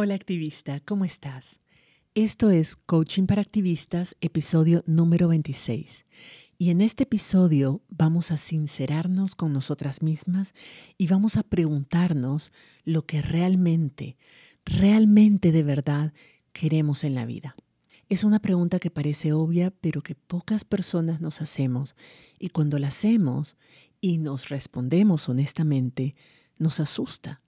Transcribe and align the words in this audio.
Hola 0.00 0.14
activista, 0.14 0.78
¿cómo 0.78 1.04
estás? 1.04 1.58
Esto 2.14 2.50
es 2.50 2.76
Coaching 2.76 3.26
para 3.26 3.42
Activistas, 3.42 4.14
episodio 4.20 4.84
número 4.86 5.26
26. 5.26 6.06
Y 6.56 6.70
en 6.70 6.82
este 6.82 7.02
episodio 7.02 7.82
vamos 7.88 8.30
a 8.30 8.36
sincerarnos 8.36 9.34
con 9.34 9.52
nosotras 9.52 10.00
mismas 10.00 10.54
y 10.98 11.08
vamos 11.08 11.36
a 11.36 11.42
preguntarnos 11.42 12.52
lo 12.84 13.06
que 13.06 13.22
realmente, 13.22 14.16
realmente 14.64 15.50
de 15.50 15.64
verdad 15.64 16.12
queremos 16.52 17.02
en 17.02 17.16
la 17.16 17.26
vida. 17.26 17.56
Es 18.08 18.22
una 18.22 18.38
pregunta 18.38 18.78
que 18.78 18.92
parece 18.92 19.32
obvia, 19.32 19.72
pero 19.80 20.00
que 20.02 20.14
pocas 20.14 20.64
personas 20.64 21.20
nos 21.20 21.40
hacemos. 21.40 21.96
Y 22.38 22.50
cuando 22.50 22.78
la 22.78 22.86
hacemos 22.86 23.56
y 24.00 24.18
nos 24.18 24.48
respondemos 24.48 25.28
honestamente, 25.28 26.14
nos 26.56 26.78
asusta, 26.78 27.42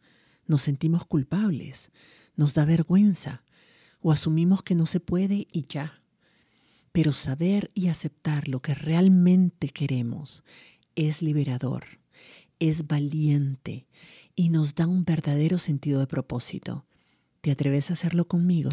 nos 0.48 0.62
sentimos 0.62 1.04
culpables 1.04 1.92
nos 2.40 2.54
da 2.54 2.64
vergüenza 2.64 3.42
o 4.00 4.12
asumimos 4.12 4.62
que 4.62 4.74
no 4.74 4.86
se 4.86 4.98
puede 4.98 5.46
y 5.52 5.66
ya. 5.68 6.02
Pero 6.90 7.12
saber 7.12 7.70
y 7.74 7.88
aceptar 7.88 8.48
lo 8.48 8.62
que 8.62 8.74
realmente 8.74 9.68
queremos 9.68 10.42
es 10.96 11.20
liberador, 11.20 11.84
es 12.58 12.86
valiente 12.86 13.86
y 14.34 14.48
nos 14.48 14.74
da 14.74 14.86
un 14.86 15.04
verdadero 15.04 15.58
sentido 15.58 16.00
de 16.00 16.06
propósito. 16.06 16.86
¿Te 17.42 17.50
atreves 17.50 17.90
a 17.90 17.92
hacerlo 17.92 18.26
conmigo? 18.26 18.70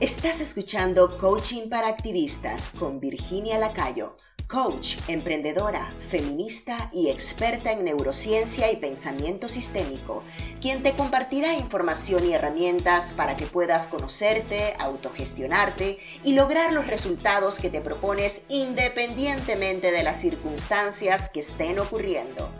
Estás 0.00 0.40
escuchando 0.40 1.18
Coaching 1.18 1.68
para 1.68 1.88
Activistas 1.88 2.70
con 2.70 3.00
Virginia 3.00 3.58
Lacayo 3.58 4.16
coach, 4.48 4.96
emprendedora, 5.08 5.92
feminista 5.98 6.90
y 6.90 7.10
experta 7.10 7.70
en 7.70 7.84
neurociencia 7.84 8.72
y 8.72 8.76
pensamiento 8.76 9.46
sistémico, 9.46 10.24
quien 10.62 10.82
te 10.82 10.94
compartirá 10.94 11.54
información 11.54 12.24
y 12.24 12.32
herramientas 12.32 13.12
para 13.12 13.36
que 13.36 13.44
puedas 13.44 13.86
conocerte, 13.86 14.72
autogestionarte 14.78 15.98
y 16.24 16.32
lograr 16.32 16.72
los 16.72 16.86
resultados 16.86 17.58
que 17.58 17.68
te 17.68 17.82
propones 17.82 18.42
independientemente 18.48 19.92
de 19.92 20.02
las 20.02 20.18
circunstancias 20.18 21.28
que 21.28 21.40
estén 21.40 21.78
ocurriendo. 21.78 22.50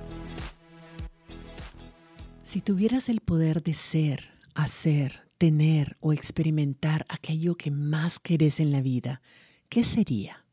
Si 2.42 2.60
tuvieras 2.60 3.08
el 3.08 3.20
poder 3.20 3.62
de 3.62 3.72
ser, 3.72 4.30
hacer, 4.54 5.22
tener 5.38 5.96
o 6.00 6.12
experimentar 6.12 7.06
aquello 7.08 7.56
que 7.56 7.70
más 7.70 8.18
querés 8.18 8.60
en 8.60 8.72
la 8.72 8.82
vida, 8.82 9.22
¿qué 9.70 9.84
sería? 9.84 10.44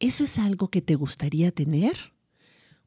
¿Eso 0.00 0.24
es 0.24 0.38
algo 0.38 0.68
que 0.68 0.80
te 0.80 0.94
gustaría 0.94 1.52
tener? 1.52 1.94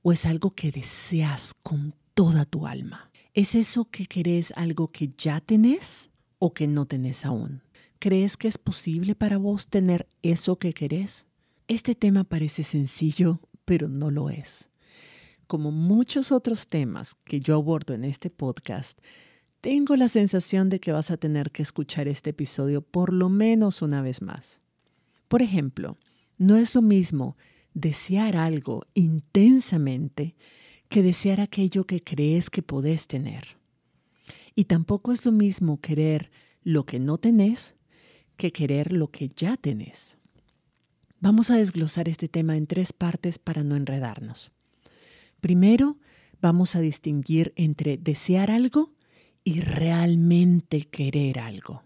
¿O 0.02 0.12
es 0.12 0.26
algo 0.26 0.50
que 0.50 0.72
deseas 0.72 1.54
con 1.62 1.94
toda 2.16 2.44
tu 2.44 2.66
alma? 2.66 3.12
¿Es 3.36 3.54
eso 3.54 3.86
que 3.86 4.08
querés 4.08 4.52
algo 4.56 4.92
que 4.92 5.14
ya 5.16 5.40
tenés 5.40 6.10
o 6.40 6.56
que 6.56 6.66
no 6.66 6.88
tenés 6.88 7.24
aún? 7.24 7.62
¿Crees 8.00 8.36
que 8.36 8.48
es 8.48 8.58
posible 8.58 9.14
para 9.14 9.38
vos 9.38 9.68
tener 9.68 10.08
eso 10.24 10.58
que 10.58 10.74
querés? 10.74 11.28
Este 11.68 11.94
tema 11.94 12.24
parece 12.24 12.64
sencillo, 12.64 13.40
pero 13.64 13.88
no 13.88 14.10
lo 14.10 14.32
es. 14.32 14.72
Como 15.46 15.72
muchos 15.72 16.32
otros 16.32 16.68
temas 16.68 17.14
que 17.26 17.40
yo 17.40 17.54
abordo 17.54 17.94
en 17.94 18.06
este 18.06 18.32
podcast, 18.32 18.98
tengo 19.62 19.96
la 19.98 20.08
sensación 20.08 20.68
de 20.70 20.80
que 20.80 20.92
vas 20.92 21.12
a 21.12 21.18
tener 21.18 21.52
que 21.52 21.62
escuchar 21.62 22.08
este 22.08 22.32
episodio 22.32 22.82
por 22.82 23.14
lo 23.14 23.30
menos 23.30 23.84
una 23.84 24.02
vez 24.02 24.24
más. 24.24 24.62
Por 25.28 25.44
ejemplo, 25.44 25.96
no 26.44 26.58
es 26.58 26.76
lo 26.76 26.82
mismo 26.82 27.38
desear 27.74 28.36
algo 28.36 28.86
intensamente 28.94 30.36
que 30.90 31.02
desear 31.02 31.40
aquello 31.40 31.86
que 31.86 32.04
crees 32.04 32.50
que 32.50 32.62
podés 32.62 33.08
tener. 33.08 33.58
Y 34.54 34.66
tampoco 34.66 35.12
es 35.14 35.26
lo 35.26 35.32
mismo 35.32 35.80
querer 35.80 36.32
lo 36.62 36.86
que 36.86 37.00
no 37.00 37.18
tenés 37.18 37.76
que 38.36 38.52
querer 38.52 38.92
lo 38.92 39.10
que 39.10 39.32
ya 39.36 39.58
tenés. 39.58 40.18
Vamos 41.20 41.50
a 41.50 41.56
desglosar 41.56 42.10
este 42.10 42.28
tema 42.28 42.58
en 42.58 42.68
tres 42.68 42.92
partes 42.92 43.40
para 43.40 43.64
no 43.64 43.78
enredarnos. 43.78 44.52
Primero, 45.40 45.98
vamos 46.42 46.76
a 46.76 46.82
distinguir 46.82 47.54
entre 47.56 47.98
desear 47.98 48.52
algo 48.52 48.92
y 49.46 49.62
realmente 49.62 50.82
querer 50.82 51.40
algo. 51.40 51.84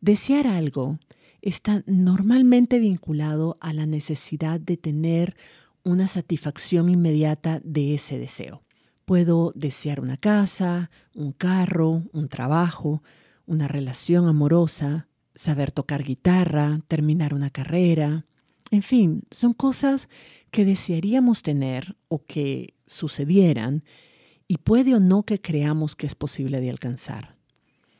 Desear 0.00 0.46
algo 0.46 1.00
está 1.42 1.82
normalmente 1.86 2.78
vinculado 2.78 3.56
a 3.60 3.72
la 3.72 3.86
necesidad 3.86 4.60
de 4.60 4.76
tener 4.76 5.36
una 5.84 6.06
satisfacción 6.06 6.88
inmediata 6.88 7.60
de 7.64 7.94
ese 7.94 8.18
deseo. 8.18 8.62
Puedo 9.04 9.52
desear 9.54 10.00
una 10.00 10.16
casa, 10.16 10.90
un 11.14 11.32
carro, 11.32 12.02
un 12.12 12.28
trabajo, 12.28 13.02
una 13.46 13.68
relación 13.68 14.28
amorosa, 14.28 15.08
saber 15.34 15.70
tocar 15.70 16.02
guitarra, 16.02 16.80
terminar 16.88 17.32
una 17.32 17.48
carrera. 17.48 18.26
En 18.70 18.82
fin, 18.82 19.22
son 19.30 19.54
cosas 19.54 20.08
que 20.50 20.64
desearíamos 20.64 21.42
tener 21.42 21.96
o 22.08 22.24
que 22.24 22.74
sucedieran 22.86 23.84
y 24.46 24.58
puede 24.58 24.94
o 24.94 25.00
no 25.00 25.22
que 25.22 25.40
creamos 25.40 25.94
que 25.94 26.06
es 26.06 26.14
posible 26.14 26.60
de 26.60 26.70
alcanzar. 26.70 27.36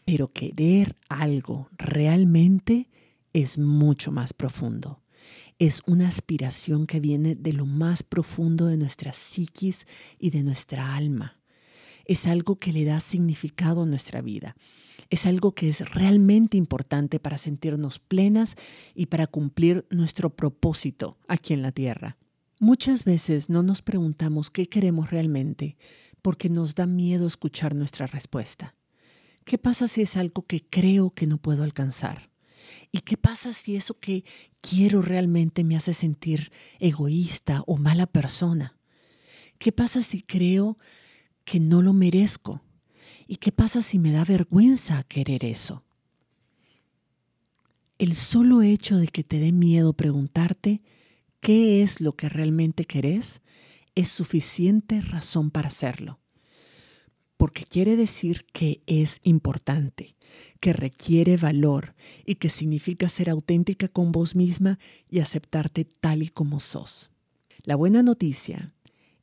Pero 0.05 0.33
querer 0.33 0.97
algo 1.09 1.69
realmente 1.77 2.89
es 3.33 3.59
mucho 3.59 4.13
más 4.13 4.33
profundo. 4.33 5.03
Es 5.59 5.83
una 5.87 6.09
aspiración 6.09 6.87
que 6.87 7.01
viene 7.01 7.35
de 7.35 7.53
lo 7.53 7.67
más 7.67 8.03
profundo 8.03 8.67
de 8.67 8.77
nuestra 8.77 9.13
psiquis 9.13 9.87
y 10.19 10.31
de 10.31 10.43
nuestra 10.43 10.95
alma. 10.95 11.41
Es 12.05 12.27
algo 12.27 12.59
que 12.59 12.73
le 12.73 12.85
da 12.85 13.01
significado 13.01 13.83
a 13.83 13.87
nuestra 13.87 14.23
vida. 14.23 14.57
Es 15.11 15.27
algo 15.27 15.55
que 15.55 15.69
es 15.69 15.81
realmente 15.93 16.57
importante 16.57 17.19
para 17.19 17.39
sentirnos 17.39 17.99
plenas 17.99 18.57
y 18.95 19.07
para 19.07 19.27
cumplir 19.27 19.87
nuestro 19.91 20.31
propósito 20.31 21.19
aquí 21.29 21.55
en 21.55 21.63
la 21.63 21.73
tierra. 21.73 22.17
Muchas 22.61 23.05
veces 23.05 23.49
no 23.49 23.63
nos 23.63 23.83
preguntamos 23.83 24.51
qué 24.51 24.67
queremos 24.67 25.11
realmente 25.11 25.77
porque 26.23 26.49
nos 26.49 26.75
da 26.75 26.87
miedo 26.87 27.27
escuchar 27.27 27.75
nuestra 27.75 28.07
respuesta. 28.07 28.75
¿Qué 29.45 29.59
pasa 29.59 29.89
si 29.89 30.03
es 30.03 30.17
algo 30.17 30.45
que 30.45 30.61
creo 30.61 31.11
que 31.11 31.27
no 31.27 31.39
puedo 31.39 31.63
alcanzar? 31.63 32.29
¿Y 32.91 33.01
qué 33.01 33.17
pasa 33.17 33.53
si 33.53 33.77
eso 33.77 33.99
que 33.99 34.25
quiero 34.61 35.03
realmente 35.03 35.65
me 35.65 35.77
hace 35.77 35.95
sentir 35.95 36.51
egoísta 36.79 37.63
o 37.67 37.77
mala 37.77 38.07
persona? 38.07 38.77
¿Qué 39.59 39.73
pasa 39.73 40.03
si 40.03 40.23
creo 40.23 40.79
que 41.45 41.61
no 41.61 41.83
lo 41.83 41.93
merezco? 41.93 42.63
¿Y 43.27 43.37
qué 43.37 43.53
pasa 43.53 43.83
si 43.83 43.99
me 43.99 44.13
da 44.13 44.25
vergüenza 44.25 45.03
querer 45.05 45.45
eso? 45.45 45.85
El 47.99 48.15
solo 48.15 48.63
hecho 48.63 48.97
de 48.97 49.09
que 49.09 49.25
te 49.25 49.39
dé 49.39 49.53
miedo 49.53 49.93
preguntarte 49.93 50.81
qué 51.41 51.83
es 51.83 52.01
lo 52.01 52.17
que 52.17 52.29
realmente 52.29 52.85
querés 52.85 53.43
es 53.95 54.09
suficiente 54.09 55.01
razón 55.01 55.51
para 55.51 55.69
hacerlo 55.69 56.21
porque 57.39 57.65
quiere 57.65 57.97
decir 57.97 58.45
que 58.53 58.83
es 58.87 59.21
importante, 59.23 60.17
que 60.61 60.75
requiere 60.75 61.37
valor 61.37 61.95
y 62.27 62.35
que 62.35 62.51
significa 62.51 63.09
ser 63.09 63.31
auténtica 63.31 63.89
con 63.89 64.13
vos 64.13 64.35
misma 64.35 64.79
y 65.09 65.21
aceptarte 65.21 65.87
tal 65.87 66.23
y 66.23 66.29
como 66.29 66.61
sos. 66.61 67.11
La 67.63 67.77
buena 67.77 68.03
noticia 68.03 68.75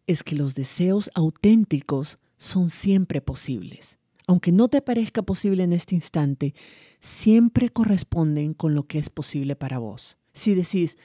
es 0.07 0.23
que 0.23 0.35
los 0.35 0.55
deseos 0.55 1.11
auténticos 1.13 2.17
son 2.37 2.69
siempre 2.69 3.19
posibles. 3.19 3.99
Aunque 4.27 4.51
no 4.51 4.69
te 4.69 4.81
parezca 4.81 5.21
posible 5.21 5.63
en 5.63 5.73
este 5.73 5.93
instante, 5.93 6.55
siempre 7.01 7.69
corresponden 7.69 8.53
con 8.53 8.73
lo 8.73 8.87
que 8.87 8.97
es 8.97 9.09
posible 9.09 9.57
para 9.57 9.77
vos. 9.77 10.17
Si 10.31 10.55
decís, 10.55 10.97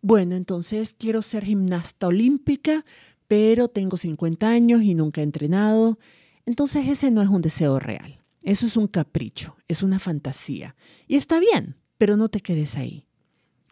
bueno, 0.00 0.36
entonces 0.36 0.94
quiero 0.96 1.22
ser 1.22 1.44
gimnasta 1.44 2.06
olímpica, 2.06 2.84
pero 3.26 3.66
tengo 3.66 3.96
50 3.96 4.48
años 4.48 4.82
y 4.82 4.94
nunca 4.94 5.20
he 5.20 5.24
entrenado, 5.24 5.98
entonces 6.46 6.88
ese 6.88 7.10
no 7.10 7.20
es 7.22 7.28
un 7.28 7.42
deseo 7.42 7.78
real. 7.78 8.22
Eso 8.42 8.64
es 8.66 8.76
un 8.76 8.86
capricho, 8.86 9.56
es 9.66 9.82
una 9.82 9.98
fantasía. 9.98 10.76
Y 11.08 11.16
está 11.16 11.40
bien, 11.40 11.76
pero 11.98 12.16
no 12.16 12.28
te 12.28 12.40
quedes 12.40 12.76
ahí. 12.76 13.08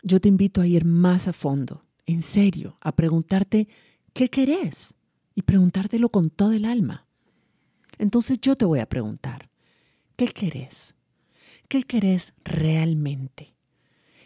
Yo 0.03 0.21
te 0.21 0.29
invito 0.29 0.61
a 0.61 0.67
ir 0.67 0.85
más 0.85 1.29
a 1.29 1.33
fondo, 1.33 1.85
en 2.07 2.23
serio, 2.23 2.77
a 2.81 2.95
preguntarte 2.97 3.69
qué 4.13 4.29
querés 4.29 4.95
y 5.37 5.43
preguntártelo 5.43 6.09
con 6.09 6.29
todo 6.29 6.53
el 6.53 6.65
alma. 6.65 7.07
Entonces 7.99 8.41
yo 8.41 8.57
te 8.57 8.65
voy 8.65 8.81
a 8.81 8.89
preguntar, 8.89 9.49
¿qué 10.17 10.27
querés? 10.27 10.97
¿Qué 11.69 11.85
querés 11.85 12.35
realmente? 12.43 13.55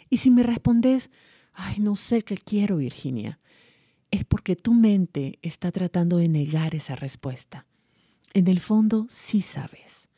Y 0.08 0.16
si 0.16 0.30
me 0.30 0.42
respondes, 0.42 1.10
ay, 1.52 1.78
no 1.78 1.94
sé 1.94 2.22
qué 2.22 2.38
quiero, 2.38 2.78
Virginia, 2.78 3.38
es 4.10 4.24
porque 4.24 4.56
tu 4.56 4.72
mente 4.72 5.38
está 5.42 5.70
tratando 5.70 6.16
de 6.16 6.28
negar 6.28 6.74
esa 6.74 6.96
respuesta. 6.96 7.66
En 8.34 8.48
el 8.48 8.60
fondo 8.60 9.06
sí 9.08 9.40
sabes, 9.42 10.08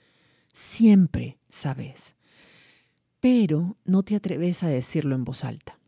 siempre 0.52 1.38
sabes, 1.48 2.16
pero 3.20 3.76
no 3.84 4.02
te 4.02 4.16
atreves 4.16 4.62
a 4.62 4.68
decirlo 4.68 5.14
en 5.14 5.24
voz 5.24 5.44
alta. 5.44 5.78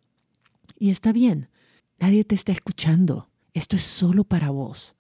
Y 0.78 0.90
está 0.90 1.12
bien, 1.12 1.48
nadie 1.98 2.24
te 2.24 2.34
está 2.34 2.52
escuchando, 2.52 3.28
esto 3.54 3.76
es 3.76 3.82
solo 3.82 4.24
para 4.24 4.50
vos. 4.50 4.96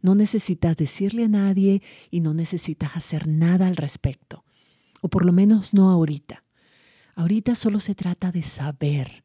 No 0.00 0.14
necesitas 0.14 0.76
decirle 0.76 1.24
a 1.24 1.28
nadie 1.28 1.82
y 2.10 2.20
no 2.20 2.34
necesitas 2.34 2.96
hacer 2.96 3.28
nada 3.28 3.68
al 3.68 3.76
respecto. 3.76 4.44
O 5.00 5.08
por 5.08 5.24
lo 5.24 5.32
menos 5.32 5.72
no 5.72 5.90
ahorita. 5.90 6.44
Ahorita 7.14 7.54
solo 7.54 7.78
se 7.78 7.94
trata 7.94 8.32
de 8.32 8.42
saber, 8.42 9.22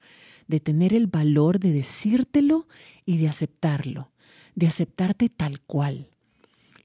de 0.48 0.60
tener 0.60 0.94
el 0.94 1.08
valor 1.08 1.60
de 1.60 1.72
decírtelo 1.72 2.68
y 3.06 3.18
de 3.18 3.28
aceptarlo, 3.28 4.12
de 4.56 4.68
aceptarte 4.68 5.30
tal 5.30 5.62
cual. 5.62 6.10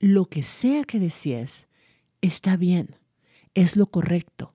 Lo 0.02 0.24
que 0.24 0.42
sea 0.42 0.82
que 0.82 0.98
desees, 0.98 1.68
está 2.22 2.56
bien, 2.56 2.96
es 3.54 3.76
lo 3.76 3.86
correcto, 3.86 4.52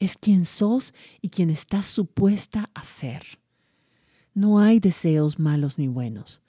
es 0.00 0.16
quien 0.16 0.44
sos 0.44 0.92
y 1.22 1.28
quien 1.28 1.50
estás 1.50 1.86
supuesta 1.86 2.68
a 2.74 2.82
ser. 2.82 3.22
No 4.34 4.58
hay 4.58 4.80
deseos 4.80 5.38
malos 5.38 5.78
ni 5.78 5.86
buenos. 5.86 6.42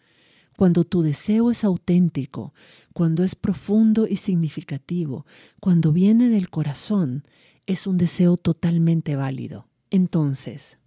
Cuando 0.58 0.84
tu 0.84 1.04
deseo 1.04 1.52
es 1.52 1.64
auténtico, 1.64 2.56
cuando 2.92 3.24
es 3.24 3.36
profundo 3.36 4.08
y 4.08 4.16
significativo, 4.16 5.28
cuando 5.60 5.94
viene 5.94 6.28
del 6.30 6.50
corazón, 6.50 7.28
es 7.68 7.86
un 7.86 8.00
deseo 8.00 8.36
totalmente 8.36 9.16
válido. 9.16 9.68
Entonces, 9.92 10.80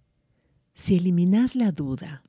si 0.73 0.97
eliminas 0.97 1.55
la 1.55 1.71
duda, 1.71 2.23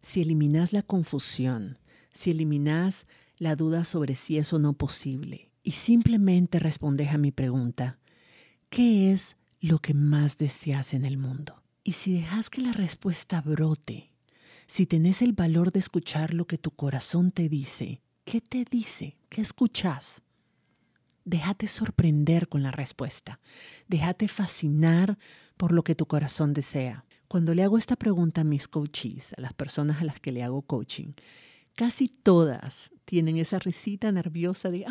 si 0.00 0.22
eliminas 0.22 0.72
la 0.72 0.80
confusión, 0.80 1.78
si 2.10 2.30
eliminas 2.30 3.06
la 3.38 3.56
duda 3.56 3.84
sobre 3.84 4.14
si 4.14 4.38
es 4.38 4.52
o 4.52 4.58
no 4.58 4.72
posible 4.72 5.50
y 5.62 5.72
simplemente 5.72 6.58
respondes 6.58 7.10
a 7.10 7.18
mi 7.18 7.30
pregunta, 7.30 7.98
¿qué 8.70 9.12
es 9.12 9.36
lo 9.60 9.78
que 9.78 9.94
más 9.94 10.38
deseas 10.38 10.94
en 10.94 11.04
el 11.04 11.18
mundo? 11.18 11.62
Y 11.84 11.92
si 11.92 12.12
dejas 12.12 12.50
que 12.50 12.60
la 12.60 12.72
respuesta 12.72 13.40
brote, 13.40 14.10
si 14.66 14.86
tenés 14.86 15.22
el 15.22 15.32
valor 15.32 15.72
de 15.72 15.78
escuchar 15.78 16.34
lo 16.34 16.46
que 16.46 16.58
tu 16.58 16.70
corazón 16.70 17.32
te 17.32 17.48
dice, 17.48 18.00
¿qué 18.24 18.40
te 18.40 18.64
dice? 18.70 19.16
¿Qué 19.28 19.40
escuchas? 19.40 20.22
Déjate 21.24 21.66
sorprender 21.66 22.48
con 22.48 22.62
la 22.62 22.70
respuesta. 22.70 23.40
Déjate 23.88 24.28
fascinar 24.28 25.18
por 25.56 25.72
lo 25.72 25.82
que 25.82 25.94
tu 25.94 26.06
corazón 26.06 26.54
desea. 26.54 27.04
Cuando 27.28 27.54
le 27.54 27.62
hago 27.62 27.76
esta 27.76 27.96
pregunta 27.96 28.40
a 28.40 28.44
mis 28.44 28.68
coaches, 28.68 29.34
a 29.36 29.40
las 29.40 29.52
personas 29.52 30.00
a 30.00 30.04
las 30.04 30.20
que 30.20 30.32
le 30.32 30.42
hago 30.42 30.62
coaching, 30.62 31.12
casi 31.78 32.08
todas 32.08 32.90
tienen 33.04 33.38
esa 33.38 33.60
risita 33.60 34.10
nerviosa 34.10 34.68
de 34.68 34.84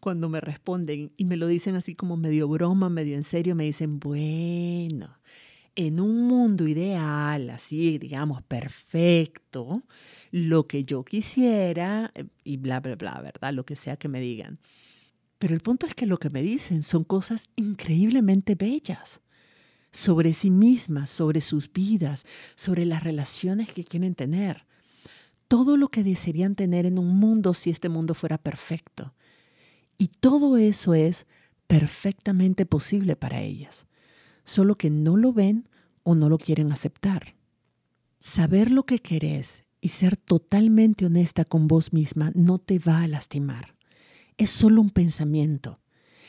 cuando 0.00 0.28
me 0.28 0.40
responden 0.40 1.12
y 1.16 1.24
me 1.26 1.36
lo 1.36 1.46
dicen 1.46 1.76
así 1.76 1.94
como 1.94 2.16
medio 2.16 2.48
broma, 2.48 2.90
medio 2.90 3.14
en 3.14 3.22
serio, 3.22 3.54
me 3.54 3.62
dicen, 3.62 4.00
bueno, 4.00 5.20
en 5.76 6.00
un 6.00 6.26
mundo 6.26 6.66
ideal, 6.66 7.50
así 7.50 7.98
digamos, 7.98 8.42
perfecto, 8.42 9.84
lo 10.32 10.66
que 10.66 10.82
yo 10.82 11.04
quisiera 11.04 12.10
eh, 12.16 12.24
y 12.42 12.56
bla, 12.56 12.80
bla, 12.80 12.96
bla, 12.96 13.20
¿verdad? 13.20 13.54
Lo 13.54 13.64
que 13.64 13.76
sea 13.76 13.96
que 13.96 14.08
me 14.08 14.20
digan. 14.20 14.58
Pero 15.38 15.54
el 15.54 15.60
punto 15.60 15.86
es 15.86 15.94
que 15.94 16.06
lo 16.06 16.18
que 16.18 16.30
me 16.30 16.42
dicen 16.42 16.82
son 16.82 17.04
cosas 17.04 17.48
increíblemente 17.54 18.56
bellas 18.56 19.20
sobre 19.92 20.32
sí 20.32 20.50
mismas, 20.50 21.10
sobre 21.10 21.40
sus 21.40 21.72
vidas, 21.72 22.26
sobre 22.56 22.86
las 22.86 23.04
relaciones 23.04 23.70
que 23.70 23.84
quieren 23.84 24.16
tener. 24.16 24.66
Todo 25.50 25.76
lo 25.76 25.88
que 25.88 26.04
desearían 26.04 26.54
tener 26.54 26.86
en 26.86 26.96
un 26.96 27.18
mundo 27.18 27.54
si 27.54 27.70
este 27.70 27.88
mundo 27.88 28.14
fuera 28.14 28.38
perfecto. 28.38 29.14
Y 29.98 30.06
todo 30.06 30.56
eso 30.58 30.94
es 30.94 31.26
perfectamente 31.66 32.66
posible 32.66 33.16
para 33.16 33.40
ellas, 33.40 33.88
solo 34.44 34.76
que 34.76 34.90
no 34.90 35.16
lo 35.16 35.32
ven 35.32 35.68
o 36.04 36.14
no 36.14 36.28
lo 36.28 36.38
quieren 36.38 36.70
aceptar. 36.70 37.34
Saber 38.20 38.70
lo 38.70 38.84
que 38.84 39.00
querés 39.00 39.64
y 39.80 39.88
ser 39.88 40.16
totalmente 40.16 41.06
honesta 41.06 41.44
con 41.44 41.66
vos 41.66 41.92
misma 41.92 42.30
no 42.36 42.58
te 42.58 42.78
va 42.78 43.00
a 43.00 43.08
lastimar. 43.08 43.74
Es 44.36 44.50
solo 44.50 44.80
un 44.80 44.90
pensamiento 44.90 45.80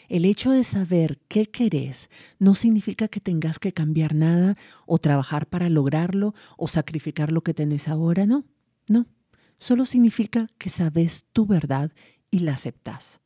el 0.10 0.26
hecho 0.26 0.52
de 0.52 0.66
saber 0.66 1.20
qué 1.30 1.46
querés 1.46 2.10
no 2.38 2.54
significa 2.54 3.08
que 3.08 3.22
tengas 3.22 3.60
que 3.60 3.72
cambiar 3.72 4.14
nada 4.14 4.58
o 4.86 4.98
trabajar 4.98 5.46
para 5.46 5.70
lograrlo 5.70 6.34
o 6.58 6.68
sacrificar 6.68 7.32
lo 7.32 7.44
que 7.44 7.54
tenés 7.54 7.88
ahora, 7.88 8.26
no, 8.26 8.44
no. 8.92 9.08
Solo 9.58 9.86
significa 9.86 10.48
que 10.58 10.70
sabes 10.70 11.26
tu 11.34 11.46
verdad 11.46 11.92
y 12.30 12.40
la 12.40 12.54
aceptas. 12.54 13.22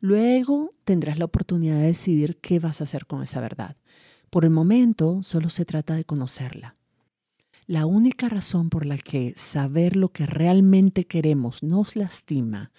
Luego 0.00 0.74
tendrás 0.84 1.18
la 1.18 1.24
oportunidad 1.24 1.76
de 1.76 1.86
decidir 1.86 2.38
qué 2.38 2.58
vas 2.58 2.80
a 2.80 2.84
hacer 2.84 3.06
con 3.06 3.22
esa 3.22 3.40
verdad. 3.40 3.76
Por 4.30 4.44
el 4.44 4.50
momento 4.50 5.22
solo 5.22 5.48
se 5.48 5.64
trata 5.64 5.94
de 5.94 6.04
conocerla. 6.04 6.74
La 7.66 7.86
única 7.86 8.28
razón 8.28 8.70
por 8.70 8.86
la 8.86 8.96
que 8.96 9.34
saber 9.36 9.96
lo 9.96 10.10
que 10.10 10.26
realmente 10.26 11.04
queremos 11.04 11.62
nos 11.62 11.96
lastima 11.96 12.70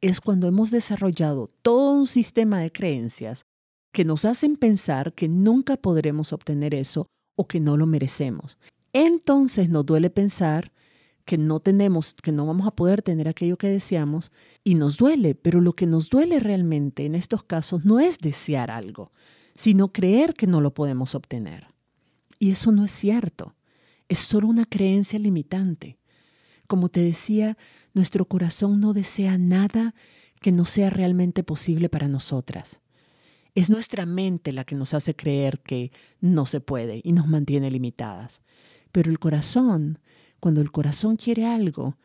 es 0.00 0.20
cuando 0.20 0.46
hemos 0.48 0.70
desarrollado 0.70 1.48
todo 1.62 1.92
un 1.92 2.06
sistema 2.06 2.60
de 2.60 2.70
creencias 2.70 3.46
que 3.92 4.04
nos 4.04 4.24
hacen 4.24 4.56
pensar 4.56 5.14
que 5.14 5.28
nunca 5.28 5.76
podremos 5.76 6.32
obtener 6.32 6.74
eso 6.74 7.06
o 7.36 7.48
que 7.48 7.60
no 7.60 7.76
lo 7.76 7.86
merecemos. 7.86 8.58
Entonces 8.92 9.70
nos 9.70 9.86
duele 9.86 10.10
pensar 10.10 10.72
que 11.28 11.36
no 11.36 11.60
tenemos, 11.60 12.14
que 12.14 12.32
no 12.32 12.46
vamos 12.46 12.66
a 12.66 12.70
poder 12.70 13.02
tener 13.02 13.28
aquello 13.28 13.58
que 13.58 13.68
deseamos 13.68 14.32
y 14.64 14.76
nos 14.76 14.96
duele, 14.96 15.34
pero 15.34 15.60
lo 15.60 15.74
que 15.74 15.84
nos 15.84 16.08
duele 16.08 16.40
realmente 16.40 17.04
en 17.04 17.14
estos 17.14 17.42
casos 17.42 17.84
no 17.84 18.00
es 18.00 18.18
desear 18.18 18.70
algo, 18.70 19.12
sino 19.54 19.92
creer 19.92 20.32
que 20.32 20.46
no 20.46 20.62
lo 20.62 20.72
podemos 20.72 21.14
obtener. 21.14 21.66
Y 22.38 22.50
eso 22.50 22.72
no 22.72 22.82
es 22.82 22.92
cierto, 22.92 23.54
es 24.08 24.20
solo 24.20 24.48
una 24.48 24.64
creencia 24.64 25.18
limitante. 25.18 25.98
Como 26.66 26.88
te 26.88 27.02
decía, 27.02 27.58
nuestro 27.92 28.24
corazón 28.24 28.80
no 28.80 28.94
desea 28.94 29.36
nada 29.36 29.94
que 30.40 30.50
no 30.50 30.64
sea 30.64 30.88
realmente 30.88 31.42
posible 31.42 31.90
para 31.90 32.08
nosotras. 32.08 32.80
Es 33.54 33.68
nuestra 33.68 34.06
mente 34.06 34.50
la 34.52 34.64
que 34.64 34.76
nos 34.76 34.94
hace 34.94 35.14
creer 35.14 35.60
que 35.60 35.92
no 36.22 36.46
se 36.46 36.60
puede 36.62 37.02
y 37.04 37.12
nos 37.12 37.26
mantiene 37.26 37.70
limitadas. 37.70 38.40
Pero 38.92 39.10
el 39.10 39.18
corazón, 39.18 39.98
cuando 40.40 40.60
el 40.60 40.70
corazón 40.70 41.16
quiere 41.16 41.46
algo, 41.46 41.96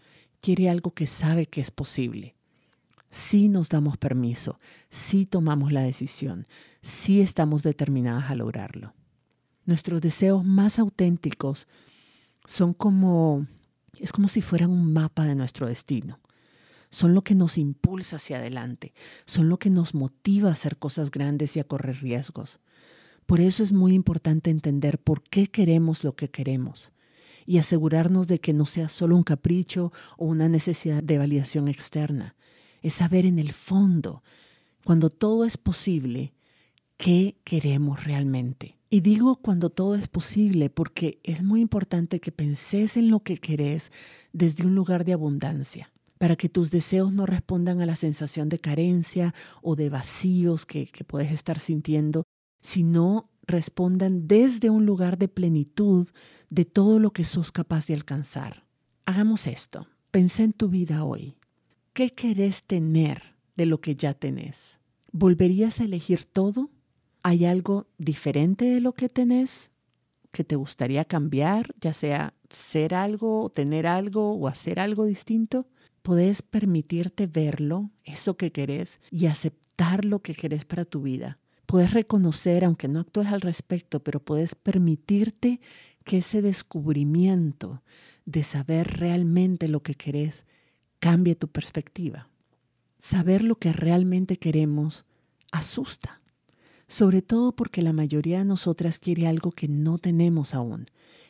quiere 0.41 0.69
algo 0.69 0.91
que 0.91 1.07
sabe 1.07 1.45
que 1.45 1.61
es 1.61 1.71
posible. 1.71 2.35
Si 3.09 3.47
nos 3.47 3.69
damos 3.69 3.97
permiso, 3.97 4.59
si 4.89 5.25
tomamos 5.25 5.71
la 5.71 5.81
decisión, 5.81 6.47
si 6.81 7.21
estamos 7.21 7.63
determinadas 7.63 8.31
a 8.31 8.35
lograrlo. 8.35 8.93
Nuestros 9.65 10.01
deseos 10.01 10.43
más 10.43 10.79
auténticos 10.79 11.67
son 12.45 12.73
como 12.73 13.47
es 13.99 14.11
como 14.11 14.27
si 14.27 14.41
fueran 14.41 14.71
un 14.71 14.91
mapa 14.91 15.25
de 15.25 15.35
nuestro 15.35 15.67
destino. 15.67 16.19
Son 16.89 17.13
lo 17.13 17.23
que 17.23 17.35
nos 17.35 17.57
impulsa 17.57 18.15
hacia 18.15 18.37
adelante, 18.37 18.93
son 19.25 19.49
lo 19.49 19.57
que 19.57 19.69
nos 19.69 19.93
motiva 19.93 20.49
a 20.49 20.53
hacer 20.53 20.77
cosas 20.77 21.11
grandes 21.11 21.55
y 21.55 21.59
a 21.59 21.63
correr 21.63 22.01
riesgos. 22.01 22.59
Por 23.25 23.39
eso 23.39 23.63
es 23.63 23.71
muy 23.71 23.93
importante 23.93 24.49
entender 24.49 24.99
por 24.99 25.23
qué 25.23 25.47
queremos 25.47 26.03
lo 26.03 26.15
que 26.15 26.29
queremos 26.29 26.92
y 27.45 27.57
asegurarnos 27.57 28.27
de 28.27 28.39
que 28.39 28.53
no 28.53 28.65
sea 28.65 28.89
solo 28.89 29.15
un 29.15 29.23
capricho 29.23 29.91
o 30.17 30.25
una 30.25 30.49
necesidad 30.49 31.03
de 31.03 31.17
validación 31.17 31.67
externa. 31.67 32.35
Es 32.81 32.93
saber 32.93 33.25
en 33.25 33.39
el 33.39 33.53
fondo, 33.53 34.23
cuando 34.83 35.09
todo 35.09 35.45
es 35.45 35.57
posible, 35.57 36.33
qué 36.97 37.37
queremos 37.43 38.03
realmente. 38.03 38.77
Y 38.89 39.01
digo 39.01 39.37
cuando 39.37 39.69
todo 39.69 39.95
es 39.95 40.07
posible 40.07 40.69
porque 40.69 41.19
es 41.23 41.41
muy 41.41 41.61
importante 41.61 42.19
que 42.19 42.31
penses 42.31 42.95
en 42.95 43.09
lo 43.09 43.21
que 43.21 43.37
querés 43.37 43.91
desde 44.33 44.65
un 44.65 44.75
lugar 44.75 45.03
de 45.03 45.13
abundancia, 45.13 45.91
para 46.19 46.35
que 46.35 46.49
tus 46.49 46.69
deseos 46.69 47.11
no 47.11 47.25
respondan 47.25 47.81
a 47.81 47.85
la 47.85 47.95
sensación 47.95 48.49
de 48.49 48.59
carencia 48.59 49.33
o 49.61 49.75
de 49.75 49.89
vacíos 49.89 50.65
que, 50.65 50.85
que 50.85 51.03
puedes 51.03 51.31
estar 51.31 51.59
sintiendo, 51.59 52.23
sino 52.61 53.29
respondan 53.45 54.27
desde 54.27 54.69
un 54.69 54.85
lugar 54.85 55.17
de 55.17 55.27
plenitud 55.27 56.09
de 56.49 56.65
todo 56.65 56.99
lo 56.99 57.11
que 57.11 57.23
sos 57.23 57.51
capaz 57.51 57.87
de 57.87 57.93
alcanzar. 57.93 58.65
Hagamos 59.05 59.47
esto. 59.47 59.87
Pensé 60.11 60.43
en 60.43 60.53
tu 60.53 60.69
vida 60.69 61.03
hoy. 61.03 61.35
¿Qué 61.93 62.11
querés 62.11 62.63
tener 62.63 63.35
de 63.55 63.65
lo 63.65 63.81
que 63.81 63.95
ya 63.95 64.13
tenés? 64.13 64.79
¿Volverías 65.11 65.79
a 65.79 65.83
elegir 65.83 66.25
todo? 66.25 66.69
¿Hay 67.21 67.45
algo 67.45 67.87
diferente 67.97 68.65
de 68.65 68.81
lo 68.81 68.93
que 68.93 69.09
tenés 69.09 69.71
que 70.31 70.43
te 70.43 70.55
gustaría 70.55 71.05
cambiar, 71.05 71.75
ya 71.79 71.93
sea 71.93 72.33
ser 72.49 72.95
algo, 72.95 73.51
tener 73.53 73.85
algo 73.85 74.33
o 74.33 74.47
hacer 74.47 74.79
algo 74.79 75.05
distinto? 75.05 75.67
Podés 76.01 76.41
permitirte 76.41 77.27
verlo, 77.27 77.91
eso 78.03 78.35
que 78.35 78.51
querés, 78.51 78.99
y 79.11 79.27
aceptar 79.27 80.05
lo 80.05 80.19
que 80.19 80.33
querés 80.33 80.65
para 80.65 80.85
tu 80.85 81.03
vida. 81.03 81.39
Puedes 81.73 81.91
reconocer, 81.91 82.63
aunque 82.63 82.87
no 82.87 82.99
actúes 82.99 83.29
al 83.29 83.41
respecto, 83.41 83.99
pero 83.99 84.19
puedes 84.19 84.53
permitirte 84.53 85.59
que 86.03 86.19
ese 86.19 86.43
descubrimiento 86.43 87.81
de 88.25 88.43
saber 88.43 88.99
realmente 88.99 89.67
lo 89.67 89.81
que 89.81 89.95
querés 89.95 90.45
cambie 90.99 91.33
tu 91.33 91.47
perspectiva. 91.47 92.29
Saber 92.99 93.43
lo 93.43 93.55
que 93.55 93.73
realmente 93.73 94.37
queremos 94.37 95.03
asusta 95.51 96.21
sobre 96.87 97.23
todo 97.23 97.55
porque 97.55 97.81
la 97.81 97.91
mayoría 97.91 98.37
de 98.37 98.45
nosotras 98.45 98.99
quiere 98.99 99.25
algo 99.25 99.51
que 99.51 99.67
no 99.67 99.97
tenemos 99.97 100.53
aún 100.53 100.85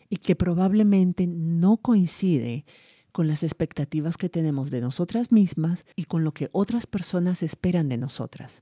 y 0.09 0.17
que 0.17 0.35
probablemente 0.35 1.25
no 1.25 1.77
coincide 1.77 2.65
con 3.13 3.29
las 3.29 3.43
expectativas 3.43 4.17
que 4.17 4.27
tenemos 4.27 4.71
de 4.71 4.81
nosotras 4.81 5.31
mismas 5.31 5.85
y 5.95 6.03
con 6.03 6.25
lo 6.25 6.33
que 6.33 6.49
otras 6.51 6.85
personas 6.85 7.43
esperan 7.43 7.87
de 7.87 7.97
nosotras. 7.97 8.61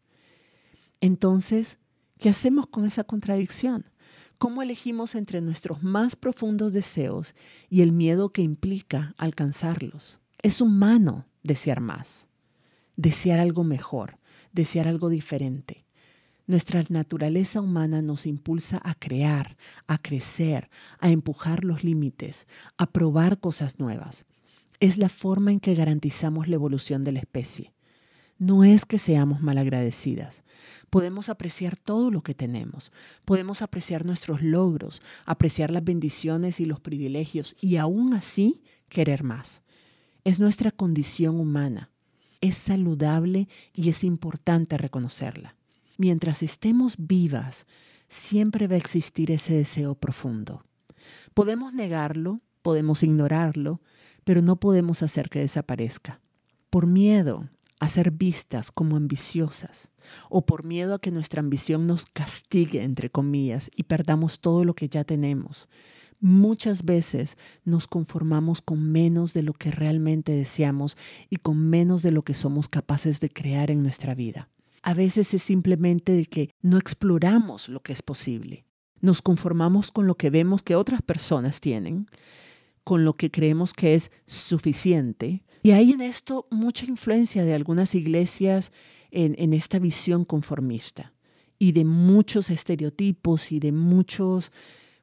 Entonces, 1.01 1.79
¿qué 2.19 2.29
hacemos 2.29 2.67
con 2.67 2.85
esa 2.85 3.03
contradicción? 3.03 3.85
¿Cómo 4.37 4.61
elegimos 4.61 5.15
entre 5.15 5.41
nuestros 5.41 5.83
más 5.83 6.15
profundos 6.15 6.73
deseos 6.73 7.35
y 7.69 7.81
el 7.81 7.91
miedo 7.91 8.29
que 8.29 8.43
implica 8.43 9.13
alcanzarlos? 9.17 10.19
Es 10.41 10.61
humano 10.61 11.25
desear 11.43 11.81
más, 11.81 12.27
desear 12.95 13.39
algo 13.39 13.63
mejor, 13.63 14.17
desear 14.51 14.87
algo 14.87 15.09
diferente. 15.09 15.85
Nuestra 16.47 16.83
naturaleza 16.89 17.61
humana 17.61 18.01
nos 18.01 18.25
impulsa 18.25 18.79
a 18.83 18.93
crear, 18.95 19.57
a 19.87 19.97
crecer, 19.97 20.69
a 20.99 21.09
empujar 21.09 21.63
los 21.63 21.83
límites, 21.83 22.47
a 22.77 22.87
probar 22.87 23.39
cosas 23.39 23.79
nuevas. 23.79 24.25
Es 24.79 24.97
la 24.97 25.09
forma 25.09 25.51
en 25.51 25.59
que 25.59 25.75
garantizamos 25.75 26.47
la 26.47 26.55
evolución 26.55 27.03
de 27.03 27.11
la 27.11 27.19
especie. 27.19 27.73
No 28.41 28.63
es 28.63 28.85
que 28.85 28.97
seamos 28.97 29.41
malagradecidas. 29.41 30.43
Podemos 30.89 31.29
apreciar 31.29 31.77
todo 31.77 32.11
lo 32.11 32.23
que 32.23 32.33
tenemos. 32.33 32.91
Podemos 33.25 33.61
apreciar 33.61 34.05
nuestros 34.05 34.41
logros, 34.41 35.01
apreciar 35.25 35.71
las 35.71 35.83
bendiciones 35.83 36.59
y 36.59 36.65
los 36.65 36.79
privilegios 36.79 37.55
y 37.61 37.77
aún 37.77 38.13
así 38.13 38.61
querer 38.89 39.23
más. 39.23 39.61
Es 40.23 40.39
nuestra 40.39 40.71
condición 40.71 41.39
humana. 41.39 41.91
Es 42.41 42.55
saludable 42.55 43.47
y 43.73 43.89
es 43.89 44.03
importante 44.03 44.77
reconocerla 44.77 45.55
mientras 46.01 46.41
estemos 46.41 46.95
vivas, 46.97 47.67
siempre 48.07 48.67
va 48.67 48.73
a 48.73 48.79
existir 48.79 49.29
ese 49.29 49.53
deseo 49.53 49.93
profundo. 49.93 50.63
Podemos 51.35 51.73
negarlo, 51.73 52.41
podemos 52.63 53.03
ignorarlo, 53.03 53.81
pero 54.23 54.41
no 54.41 54.59
podemos 54.59 55.03
hacer 55.03 55.29
que 55.29 55.39
desaparezca. 55.39 56.19
Por 56.71 56.87
miedo 56.87 57.49
a 57.81 57.87
ser 57.87 58.11
vistas 58.11 58.71
como 58.71 58.95
ambiciosas 58.95 59.89
o 60.29 60.45
por 60.45 60.63
miedo 60.63 60.93
a 60.93 61.01
que 61.01 61.09
nuestra 61.09 61.39
ambición 61.39 61.87
nos 61.87 62.05
castigue, 62.05 62.83
entre 62.83 63.09
comillas, 63.09 63.71
y 63.75 63.83
perdamos 63.83 64.39
todo 64.39 64.63
lo 64.63 64.75
que 64.75 64.87
ya 64.87 65.03
tenemos. 65.03 65.67
Muchas 66.19 66.85
veces 66.85 67.37
nos 67.65 67.87
conformamos 67.87 68.61
con 68.61 68.91
menos 68.91 69.33
de 69.33 69.41
lo 69.41 69.53
que 69.53 69.71
realmente 69.71 70.31
deseamos 70.31 70.95
y 71.31 71.37
con 71.37 71.57
menos 71.57 72.03
de 72.03 72.11
lo 72.11 72.21
que 72.21 72.35
somos 72.35 72.69
capaces 72.69 73.19
de 73.19 73.31
crear 73.31 73.71
en 73.71 73.81
nuestra 73.81 74.13
vida. 74.13 74.47
A 74.83 74.93
veces 74.93 75.33
es 75.33 75.41
simplemente 75.41 76.11
de 76.11 76.25
que 76.27 76.51
no 76.61 76.77
exploramos 76.77 77.67
lo 77.67 77.81
que 77.81 77.93
es 77.93 78.03
posible. 78.03 78.63
Nos 78.99 79.23
conformamos 79.23 79.91
con 79.91 80.05
lo 80.05 80.13
que 80.13 80.29
vemos 80.29 80.61
que 80.61 80.75
otras 80.75 81.01
personas 81.01 81.61
tienen, 81.61 82.05
con 82.83 83.05
lo 83.05 83.13
que 83.13 83.31
creemos 83.31 83.73
que 83.73 83.95
es 83.95 84.11
suficiente. 84.27 85.43
Y 85.63 85.71
hay 85.71 85.91
en 85.91 86.01
esto 86.01 86.47
mucha 86.49 86.85
influencia 86.85 87.45
de 87.45 87.53
algunas 87.53 87.93
iglesias 87.95 88.71
en, 89.11 89.35
en 89.37 89.53
esta 89.53 89.79
visión 89.79 90.25
conformista 90.25 91.13
y 91.59 91.73
de 91.73 91.85
muchos 91.85 92.49
estereotipos 92.49 93.51
y 93.51 93.59
de 93.59 93.71
muchos, 93.71 94.51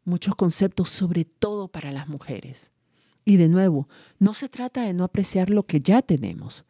muchos 0.04 0.34
conceptos, 0.34 0.88
sobre 0.88 1.24
todo 1.24 1.68
para 1.68 1.92
las 1.92 2.08
mujeres. 2.08 2.72
Y 3.24 3.36
de 3.36 3.48
nuevo, 3.48 3.88
no 4.18 4.34
se 4.34 4.48
trata 4.48 4.82
de 4.82 4.92
no 4.92 5.04
apreciar 5.04 5.50
lo 5.50 5.66
que 5.66 5.80
ya 5.80 6.02
tenemos, 6.02 6.64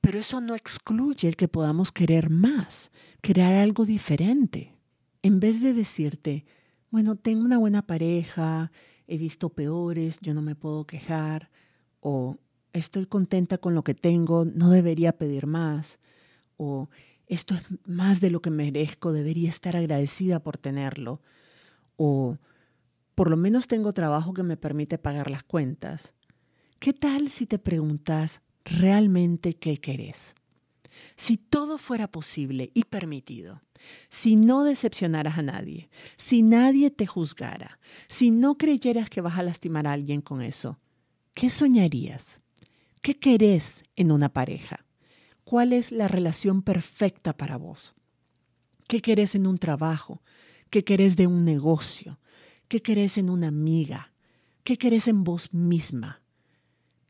pero 0.00 0.18
eso 0.18 0.40
no 0.40 0.54
excluye 0.54 1.28
el 1.28 1.36
que 1.36 1.48
podamos 1.48 1.92
querer 1.92 2.30
más, 2.30 2.92
crear 3.20 3.54
algo 3.54 3.84
diferente. 3.84 4.76
En 5.22 5.40
vez 5.40 5.60
de 5.60 5.74
decirte, 5.74 6.46
bueno, 6.90 7.16
tengo 7.16 7.44
una 7.44 7.58
buena 7.58 7.82
pareja, 7.82 8.70
he 9.06 9.18
visto 9.18 9.48
peores, 9.48 10.20
yo 10.20 10.32
no 10.32 10.40
me 10.40 10.54
puedo 10.54 10.86
quejar, 10.86 11.50
o 12.00 12.36
estoy 12.74 13.06
contenta 13.06 13.56
con 13.56 13.74
lo 13.74 13.82
que 13.82 13.94
tengo, 13.94 14.44
no 14.44 14.68
debería 14.68 15.16
pedir 15.16 15.46
más, 15.46 15.98
o 16.58 16.90
esto 17.26 17.54
es 17.54 17.62
más 17.86 18.20
de 18.20 18.30
lo 18.30 18.42
que 18.42 18.50
merezco, 18.50 19.12
debería 19.12 19.48
estar 19.48 19.76
agradecida 19.76 20.40
por 20.40 20.58
tenerlo, 20.58 21.22
o 21.96 22.36
por 23.14 23.30
lo 23.30 23.38
menos 23.38 23.66
tengo 23.68 23.94
trabajo 23.94 24.34
que 24.34 24.42
me 24.42 24.58
permite 24.58 24.98
pagar 24.98 25.30
las 25.30 25.44
cuentas. 25.44 26.12
¿Qué 26.80 26.92
tal 26.92 27.30
si 27.30 27.46
te 27.46 27.58
preguntas, 27.58 28.42
realmente 28.64 29.54
qué 29.54 29.76
querés. 29.76 30.34
Si 31.16 31.36
todo 31.36 31.78
fuera 31.78 32.08
posible 32.08 32.70
y 32.74 32.84
permitido, 32.84 33.62
si 34.08 34.36
no 34.36 34.64
decepcionaras 34.64 35.38
a 35.38 35.42
nadie, 35.42 35.90
si 36.16 36.42
nadie 36.42 36.90
te 36.90 37.06
juzgara, 37.06 37.78
si 38.08 38.30
no 38.30 38.56
creyeras 38.56 39.10
que 39.10 39.20
vas 39.20 39.38
a 39.38 39.42
lastimar 39.42 39.86
a 39.86 39.92
alguien 39.92 40.20
con 40.20 40.40
eso, 40.40 40.78
¿qué 41.34 41.50
soñarías? 41.50 42.40
¿Qué 43.04 43.16
querés 43.16 43.84
en 43.96 44.10
una 44.10 44.30
pareja? 44.30 44.86
¿Cuál 45.44 45.74
es 45.74 45.92
la 45.92 46.08
relación 46.08 46.62
perfecta 46.62 47.36
para 47.36 47.58
vos? 47.58 47.94
¿Qué 48.88 49.00
querés 49.02 49.34
en 49.34 49.46
un 49.46 49.58
trabajo? 49.58 50.22
¿Qué 50.70 50.84
querés 50.84 51.14
de 51.14 51.26
un 51.26 51.44
negocio? 51.44 52.18
¿Qué 52.66 52.80
querés 52.80 53.18
en 53.18 53.28
una 53.28 53.48
amiga? 53.48 54.14
¿Qué 54.62 54.78
querés 54.78 55.06
en 55.06 55.22
vos 55.22 55.52
misma? 55.52 56.22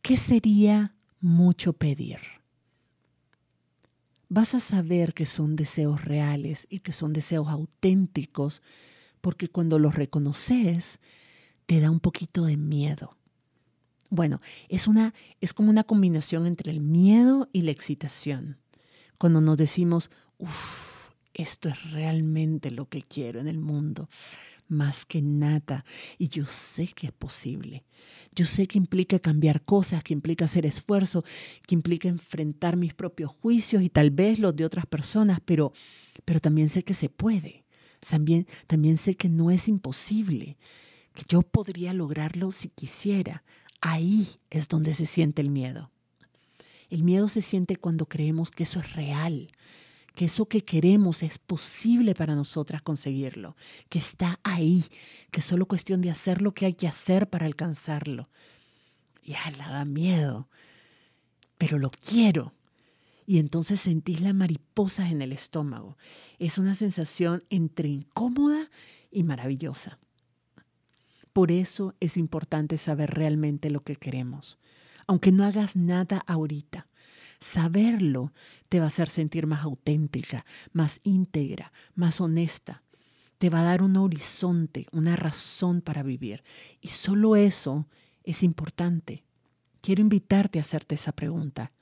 ¿Qué 0.03 0.17
sería 0.17 0.97
mucho 1.21 1.75
pedir. 1.75 2.19
Vas 4.29 4.57
a 4.57 4.61
saber 4.61 5.15
que 5.15 5.27
son 5.27 5.55
deseos 5.55 6.05
reales 6.05 6.67
y 6.69 6.81
que 6.81 6.91
son 6.91 7.13
deseos 7.13 7.47
auténticos 7.47 8.63
porque 9.21 9.47
cuando 9.47 9.79
los 9.79 9.95
reconoces 9.95 10.99
te 11.67 11.79
da 11.79 11.93
un 11.93 12.01
poquito 12.01 12.47
de 12.47 12.57
miedo. 12.57 13.17
Bueno, 14.15 14.41
es, 14.69 14.87
una, 14.87 15.13
es 15.41 15.53
como 15.53 15.71
una 15.71 15.85
combinación 15.85 16.47
entre 16.47 16.71
el 16.71 16.81
miedo 16.81 17.49
y 17.53 17.63
la 17.63 17.71
excitación. 17.71 18.59
Cuando 19.19 19.41
nos 19.41 19.57
decimos, 19.57 20.11
uff, 20.39 21.11
esto 21.35 21.69
es 21.69 21.93
realmente 21.93 22.71
lo 22.71 22.89
que 22.89 23.03
quiero 23.03 23.41
en 23.41 23.49
el 23.49 23.59
mundo 23.59 24.09
más 24.69 25.05
que 25.05 25.23
nada. 25.23 25.85
Y 26.19 26.29
yo 26.29 26.45
sé 26.45 26.89
que 26.89 27.09
es 27.09 27.13
posible. 27.13 27.85
Yo 28.35 28.47
sé 28.47 28.67
que 28.67 28.79
implica 28.79 29.19
cambiar 29.19 29.63
cosas, 29.63 30.03
que 30.03 30.13
implica 30.13 30.45
hacer 30.47 30.67
esfuerzo, 30.67 31.25
que 31.67 31.75
implica 31.75 32.09
enfrentar 32.09 32.77
mis 32.77 32.95
propios 32.95 33.31
juicios 33.31 33.83
y 33.83 33.91
tal 33.91 34.11
vez 34.11 34.39
los 34.39 34.55
de 34.57 34.65
otras 34.65 34.87
personas, 34.87 35.41
pero, 35.45 35.73
pero 36.25 36.41
también 36.41 36.69
sé 36.69 36.83
que 36.83 36.95
se 36.95 37.09
puede. 37.09 37.65
También, 38.01 38.47
también 38.67 38.97
sé 38.97 39.17
que 39.17 39.29
no 39.29 39.51
es 39.51 39.69
imposible, 39.69 40.59
que 41.15 41.25
yo 41.29 41.43
podría 41.43 41.95
lograrlo 41.95 42.51
si 42.51 42.69
quisiera. 42.69 43.45
Ahí 43.87 44.27
es 44.49 44.69
donde 44.69 44.95
se 44.95 45.05
siente 45.05 45.43
el 45.43 45.51
miedo. 45.51 45.91
El 46.89 47.03
miedo 47.03 47.29
se 47.29 47.43
siente 47.43 47.77
cuando 47.77 48.07
creemos 48.07 48.51
que 48.51 48.63
eso 48.63 48.81
es 48.81 48.95
real, 48.95 49.51
que 50.15 50.25
eso 50.25 50.47
que 50.47 50.63
queremos 50.63 51.23
es 51.23 51.39
posible 51.39 52.15
para 52.15 52.35
nosotras 52.35 52.81
conseguirlo, 52.81 53.57
que 53.91 53.99
está 53.99 54.41
ahí, 54.43 54.87
que 55.31 55.41
es 55.41 55.45
solo 55.45 55.67
cuestión 55.67 56.01
de 56.01 56.11
hacer 56.11 56.41
lo 56.41 56.53
que 56.53 56.65
hay 56.65 56.73
que 56.73 56.89
hacer 56.89 57.29
para 57.29 57.45
alcanzarlo. 57.45 58.31
Ya 59.23 59.51
la 59.59 59.69
da 59.69 59.85
miedo, 59.85 60.49
pero 61.59 61.79
lo 61.79 61.91
quiero. 61.91 62.55
Y 63.27 63.39
entonces 63.39 63.81
sentís 63.81 64.23
la 64.23 64.33
mariposa 64.33 65.11
en 65.11 65.21
el 65.21 65.31
estómago. 65.31 65.99
Es 66.39 66.57
una 66.57 66.73
sensación 66.73 67.45
entre 67.51 67.91
incómoda 67.91 68.71
y 69.11 69.25
maravillosa. 69.25 69.99
Por 71.35 71.51
eso 71.51 71.95
es 72.01 72.17
importante 72.17 72.79
saber 72.79 73.11
realmente 73.11 73.69
lo 73.69 73.81
que 73.81 73.97
queremos, 73.97 74.59
aunque 75.07 75.33
no 75.33 75.45
hagas 75.45 75.77
nada 75.77 76.25
ahorita 76.27 76.87
Saberlo 77.45 78.33
te 78.71 78.79
va 78.79 78.87
a 78.87 78.89
hacer 78.89 79.11
sentir 79.11 79.47
más 79.47 79.63
auténtica, 79.65 80.47
más 80.73 81.01
íntegra, 81.05 81.73
más 81.95 82.23
honesta. 82.23 82.83
Te 83.37 83.51
va 83.51 83.61
a 83.61 83.65
dar 83.65 83.83
un 83.83 83.99
horizonte, 83.99 84.87
una 84.93 85.15
razón 85.15 85.83
para 85.83 86.03
vivir. 86.03 86.43
Y 86.81 86.89
solo 86.89 87.37
eso 87.37 87.87
es 88.23 88.43
importante. 88.43 89.25
Quiero 89.83 90.01
invitarte 90.01 90.59
a 90.59 90.63
hacerte 90.63 90.95
esa 90.95 91.13
pregunta. 91.13 91.73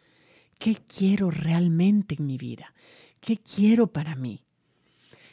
¿Qué 0.58 0.74
quiero 0.74 1.30
realmente 1.30 2.16
en 2.18 2.26
mi 2.26 2.38
vida? 2.38 2.74
¿Qué 3.20 3.36
quiero 3.36 3.86
para 3.86 4.16
mí? 4.16 4.42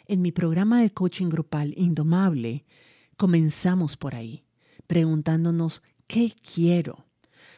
En 0.06 0.22
mi 0.22 0.32
programa 0.32 0.80
de 0.80 0.92
coaching 0.92 1.30
grupal 1.30 1.74
Indomable, 1.76 2.66
comenzamos 3.20 3.98
por 3.98 4.16
ahí, 4.16 4.46
preguntándonos, 4.88 5.84
¿qué 6.08 6.32
quiero? 6.42 7.06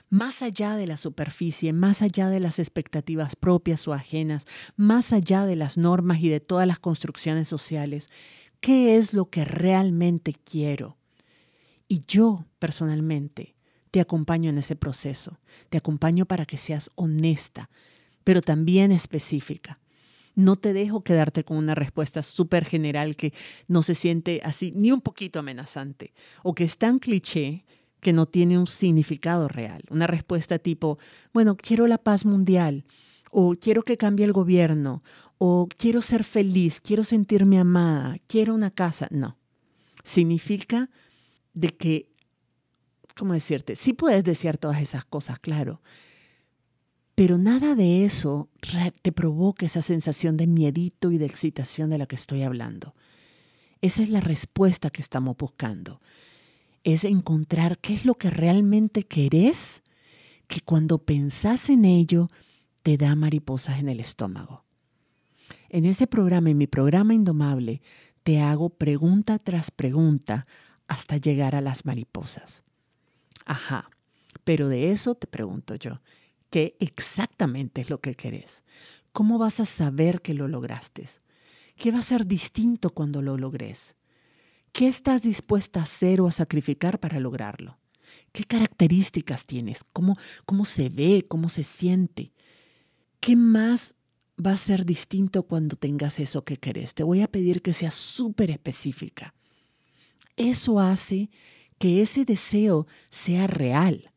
más 0.09 0.41
allá 0.41 0.75
de 0.75 0.87
la 0.87 0.97
superficie, 0.97 1.71
más 1.71 2.01
allá 2.01 2.27
de 2.27 2.41
las 2.41 2.59
expectativas 2.59 3.37
propias 3.37 3.87
o 3.87 3.93
ajenas, 3.93 4.45
más 4.75 5.13
allá 5.13 5.45
de 5.45 5.55
las 5.55 5.77
normas 5.77 6.19
y 6.19 6.27
de 6.27 6.41
todas 6.41 6.67
las 6.67 6.79
construcciones 6.79 7.47
sociales, 7.47 8.09
¿qué 8.59 8.97
es 8.97 9.13
lo 9.13 9.29
que 9.29 9.45
realmente 9.45 10.33
quiero? 10.33 10.97
Y 11.87 12.01
yo, 12.09 12.45
personalmente, 12.59 13.55
te 13.89 14.01
acompaño 14.01 14.49
en 14.49 14.57
ese 14.57 14.75
proceso, 14.75 15.39
te 15.69 15.77
acompaño 15.77 16.25
para 16.25 16.45
que 16.45 16.57
seas 16.57 16.89
honesta, 16.95 17.69
pero 18.25 18.41
también 18.41 18.91
específica. 18.91 19.79
No 20.35 20.55
te 20.55 20.73
dejo 20.73 21.03
quedarte 21.03 21.43
con 21.43 21.57
una 21.57 21.75
respuesta 21.75 22.23
súper 22.23 22.65
general 22.65 23.15
que 23.15 23.33
no 23.67 23.83
se 23.83 23.95
siente 23.95 24.41
así 24.43 24.71
ni 24.75 24.91
un 24.91 25.01
poquito 25.01 25.39
amenazante 25.39 26.13
o 26.43 26.55
que 26.55 26.63
es 26.63 26.77
tan 26.77 26.99
cliché 26.99 27.65
que 28.01 28.13
no 28.13 28.25
tiene 28.25 28.57
un 28.57 28.67
significado 28.67 29.47
real. 29.47 29.83
Una 29.89 30.07
respuesta 30.07 30.59
tipo, 30.59 30.97
bueno, 31.33 31.55
quiero 31.55 31.87
la 31.87 31.99
paz 31.99 32.25
mundial, 32.25 32.83
o 33.29 33.53
quiero 33.53 33.83
que 33.83 33.95
cambie 33.95 34.25
el 34.25 34.33
gobierno, 34.33 35.03
o 35.37 35.67
quiero 35.77 36.01
ser 36.01 36.23
feliz, 36.23 36.81
quiero 36.81 37.03
sentirme 37.03 37.59
amada, 37.59 38.17
quiero 38.27 38.53
una 38.53 38.71
casa. 38.71 39.07
No. 39.11 39.37
Significa 40.03 40.89
de 41.53 41.69
que, 41.69 42.09
¿cómo 43.15 43.33
decirte? 43.33 43.75
Sí 43.75 43.93
puedes 43.93 44.23
desear 44.23 44.57
todas 44.57 44.81
esas 44.81 45.05
cosas, 45.05 45.39
claro, 45.39 45.81
pero 47.21 47.37
nada 47.37 47.75
de 47.75 48.03
eso 48.03 48.49
te 49.03 49.11
provoca 49.11 49.67
esa 49.67 49.83
sensación 49.83 50.37
de 50.37 50.47
miedito 50.47 51.11
y 51.11 51.19
de 51.19 51.27
excitación 51.27 51.91
de 51.91 51.99
la 51.99 52.07
que 52.07 52.15
estoy 52.15 52.41
hablando. 52.41 52.95
Esa 53.79 54.01
es 54.01 54.09
la 54.09 54.21
respuesta 54.21 54.89
que 54.89 55.03
estamos 55.03 55.37
buscando. 55.37 56.01
Es 56.83 57.03
encontrar 57.03 57.77
qué 57.77 57.93
es 57.93 58.05
lo 58.05 58.15
que 58.15 58.31
realmente 58.31 59.03
querés, 59.03 59.83
que 60.47 60.61
cuando 60.61 60.97
pensás 60.97 61.69
en 61.69 61.85
ello 61.85 62.27
te 62.81 62.97
da 62.97 63.13
mariposas 63.13 63.77
en 63.77 63.89
el 63.89 63.99
estómago. 63.99 64.65
En 65.69 65.85
ese 65.85 66.07
programa, 66.07 66.49
en 66.49 66.57
mi 66.57 66.65
programa 66.65 67.13
Indomable, 67.13 67.83
te 68.23 68.39
hago 68.39 68.71
pregunta 68.71 69.37
tras 69.37 69.69
pregunta 69.69 70.47
hasta 70.87 71.17
llegar 71.17 71.53
a 71.53 71.61
las 71.61 71.85
mariposas. 71.85 72.63
Ajá, 73.45 73.91
pero 74.43 74.69
de 74.69 74.91
eso 74.91 75.13
te 75.13 75.27
pregunto 75.27 75.75
yo 75.75 76.01
qué 76.51 76.75
exactamente 76.79 77.81
es 77.81 77.89
lo 77.89 77.99
que 77.99 78.13
querés. 78.13 78.63
¿Cómo 79.11 79.39
vas 79.39 79.59
a 79.59 79.65
saber 79.65 80.21
que 80.21 80.35
lo 80.35 80.47
lograste? 80.47 81.05
¿Qué 81.75 81.91
va 81.91 81.99
a 81.99 82.03
ser 82.03 82.27
distinto 82.27 82.91
cuando 82.91 83.23
lo 83.23 83.37
logres? 83.37 83.95
¿Qué 84.71 84.87
estás 84.87 85.23
dispuesta 85.23 85.79
a 85.79 85.83
hacer 85.83 86.21
o 86.21 86.27
a 86.27 86.31
sacrificar 86.31 86.99
para 86.99 87.19
lograrlo? 87.19 87.79
¿Qué 88.31 88.43
características 88.43 89.45
tienes? 89.45 89.83
¿Cómo, 89.91 90.17
cómo 90.45 90.65
se 90.65 90.89
ve? 90.89 91.25
¿Cómo 91.27 91.49
se 91.49 91.63
siente? 91.63 92.33
¿Qué 93.19 93.35
más 93.35 93.95
va 94.43 94.53
a 94.53 94.57
ser 94.57 94.85
distinto 94.85 95.43
cuando 95.43 95.75
tengas 95.75 96.19
eso 96.19 96.43
que 96.43 96.57
querés? 96.57 96.93
Te 96.93 97.03
voy 97.03 97.21
a 97.21 97.27
pedir 97.27 97.61
que 97.61 97.73
seas 97.73 97.93
súper 97.93 98.51
específica. 98.51 99.33
Eso 100.37 100.79
hace 100.79 101.29
que 101.77 102.01
ese 102.01 102.25
deseo 102.25 102.87
sea 103.09 103.47
real. 103.47 104.11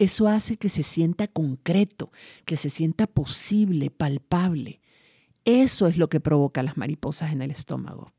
Eso 0.00 0.28
hace 0.28 0.56
que 0.56 0.70
se 0.70 0.82
sienta 0.82 1.28
concreto, 1.28 2.10
que 2.46 2.56
se 2.56 2.70
sienta 2.70 3.06
posible, 3.06 3.90
palpable. 3.90 4.80
Eso 5.44 5.88
es 5.88 5.98
lo 5.98 6.08
que 6.08 6.20
provoca 6.20 6.62
las 6.62 6.78
mariposas 6.78 7.32
en 7.32 7.42
el 7.42 7.50
estómago. 7.50 8.10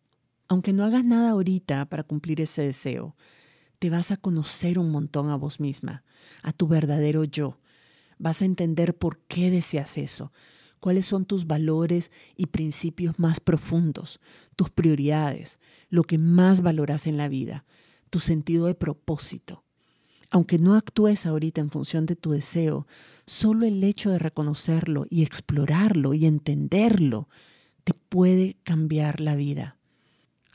Aunque 0.48 0.74
no 0.74 0.86
hagas 0.86 1.04
nada 1.04 1.32
ahorita 1.32 1.90
para 1.90 2.04
cumplir 2.04 2.40
ese 2.40 2.62
deseo, 2.62 3.16
te 3.80 3.90
vas 3.90 4.12
a 4.12 4.18
conocer 4.18 4.78
un 4.78 4.92
montón 4.92 5.32
a 5.32 5.36
vos 5.38 5.60
misma, 5.60 6.04
a 6.44 6.54
tu 6.54 6.68
verdadero 6.68 7.24
yo. 7.24 7.58
Vas 8.20 8.44
a 8.44 8.46
entender 8.46 8.96
por 8.96 9.18
qué 9.22 9.50
deseas 9.50 9.98
eso, 9.98 10.32
cuáles 10.80 11.08
son 11.08 11.26
tus 11.26 11.48
valores 11.48 12.12
y 12.36 12.46
principios 12.46 13.18
más 13.18 13.40
profundos, 13.40 14.20
tus 14.56 14.70
prioridades, 14.70 15.58
lo 15.90 16.04
que 16.04 16.20
más 16.20 16.62
valoras 16.62 17.08
en 17.08 17.18
la 17.18 17.28
vida, 17.28 17.66
tu 18.12 18.20
sentido 18.20 18.68
de 18.68 18.76
propósito. 18.76 19.64
Aunque 20.32 20.58
no 20.58 20.76
actúes 20.76 21.26
ahorita 21.26 21.62
en 21.62 21.70
función 21.70 22.06
de 22.06 22.16
tu 22.16 22.32
deseo, 22.32 22.88
solo 23.26 23.66
el 23.66 23.84
hecho 23.84 24.10
de 24.10 24.18
reconocerlo 24.18 25.06
y 25.10 25.24
explorarlo 25.24 26.14
y 26.14 26.26
entenderlo 26.26 27.28
te 27.84 27.94
puede 27.94 28.56
cambiar 28.64 29.20
la 29.20 29.36
vida. 29.36 29.78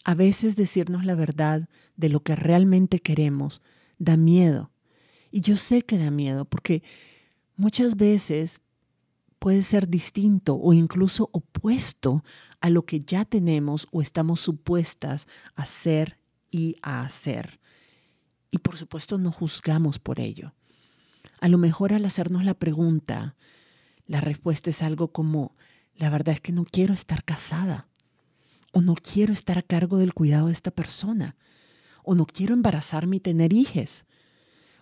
A 0.04 0.14
veces 0.14 0.56
decirnos 0.56 1.04
la 1.04 1.14
verdad 1.14 1.68
de 1.96 2.08
lo 2.08 2.20
que 2.20 2.34
realmente 2.36 3.00
queremos 3.00 3.60
da 3.98 4.16
miedo. 4.16 4.70
Y 5.30 5.40
yo 5.42 5.56
sé 5.56 5.82
que 5.82 5.98
da 5.98 6.10
miedo 6.10 6.46
porque 6.46 6.82
muchas 7.56 7.96
veces 7.96 8.62
puede 9.38 9.62
ser 9.62 9.88
distinto 9.88 10.56
o 10.56 10.72
incluso 10.72 11.28
opuesto 11.32 12.24
a 12.60 12.70
lo 12.70 12.86
que 12.86 13.00
ya 13.00 13.24
tenemos 13.24 13.88
o 13.90 14.00
estamos 14.00 14.40
supuestas 14.40 15.28
a 15.54 15.66
ser 15.66 16.18
y 16.50 16.76
a 16.82 17.02
hacer. 17.02 17.60
Y 18.50 18.58
por 18.58 18.76
supuesto 18.76 19.18
no 19.18 19.32
juzgamos 19.32 19.98
por 19.98 20.20
ello. 20.20 20.52
A 21.40 21.48
lo 21.48 21.58
mejor 21.58 21.92
al 21.92 22.04
hacernos 22.04 22.44
la 22.44 22.54
pregunta, 22.54 23.36
la 24.06 24.20
respuesta 24.20 24.70
es 24.70 24.82
algo 24.82 25.08
como, 25.08 25.56
la 25.94 26.10
verdad 26.10 26.34
es 26.34 26.40
que 26.40 26.52
no 26.52 26.64
quiero 26.64 26.94
estar 26.94 27.24
casada, 27.24 27.88
o 28.72 28.80
no 28.80 28.94
quiero 28.94 29.32
estar 29.32 29.58
a 29.58 29.62
cargo 29.62 29.98
del 29.98 30.14
cuidado 30.14 30.46
de 30.46 30.52
esta 30.52 30.70
persona, 30.70 31.36
o 32.04 32.14
no 32.14 32.26
quiero 32.26 32.54
embarazarme 32.54 33.16
y 33.16 33.20
tener 33.20 33.52
hijos, 33.52 34.04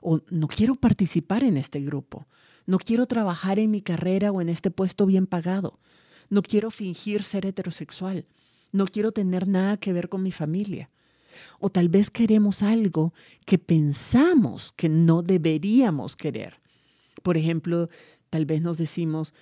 o 0.01 0.21
no 0.31 0.49
quiero 0.49 0.75
participar 0.75 1.43
en 1.43 1.57
este 1.57 1.81
grupo, 1.81 2.27
no 2.67 2.79
quiero 2.79 3.07
trabajar 3.07 3.59
en 3.59 3.71
mi 3.71 3.81
carrera 3.81 4.31
o 4.31 4.41
en 4.41 4.49
este 4.49 4.71
puesto 4.71 5.07
bien 5.07 5.27
pagado, 5.27 5.79
no 6.29 6.43
quiero 6.43 6.71
fingir 6.71 7.23
ser 7.23 7.47
heterosexual, 7.47 8.27
no 8.73 8.87
quiero 8.87 9.13
tener 9.13 9.47
nada 9.47 9.77
que 9.77 9.93
ver 9.93 10.09
con 10.09 10.23
mi 10.23 10.33
familia. 10.33 10.91
O 11.61 11.71
tal 11.71 11.89
vez 11.89 12.11
queremos 12.11 12.63
algo 12.63 13.13
que 13.47 13.59
pensamos 13.59 14.73
que 14.73 14.89
no 14.89 15.23
deberíamos 15.23 16.17
querer. 16.17 16.61
Por 17.23 17.37
ejemplo, 17.37 17.89
tal 18.31 18.47
vez 18.47 18.63
nos 18.63 18.79
decimos, 18.79 19.35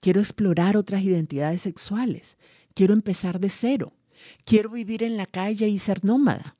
quiero 0.00 0.20
explorar 0.20 0.76
otras 0.76 1.02
identidades 1.02 1.62
sexuales, 1.62 2.36
quiero 2.74 2.92
empezar 2.92 3.40
de 3.40 3.48
cero, 3.48 3.92
quiero 4.44 4.70
vivir 4.70 5.02
en 5.02 5.16
la 5.16 5.26
calle 5.26 5.68
y 5.68 5.78
ser 5.78 6.04
nómada, 6.04 6.56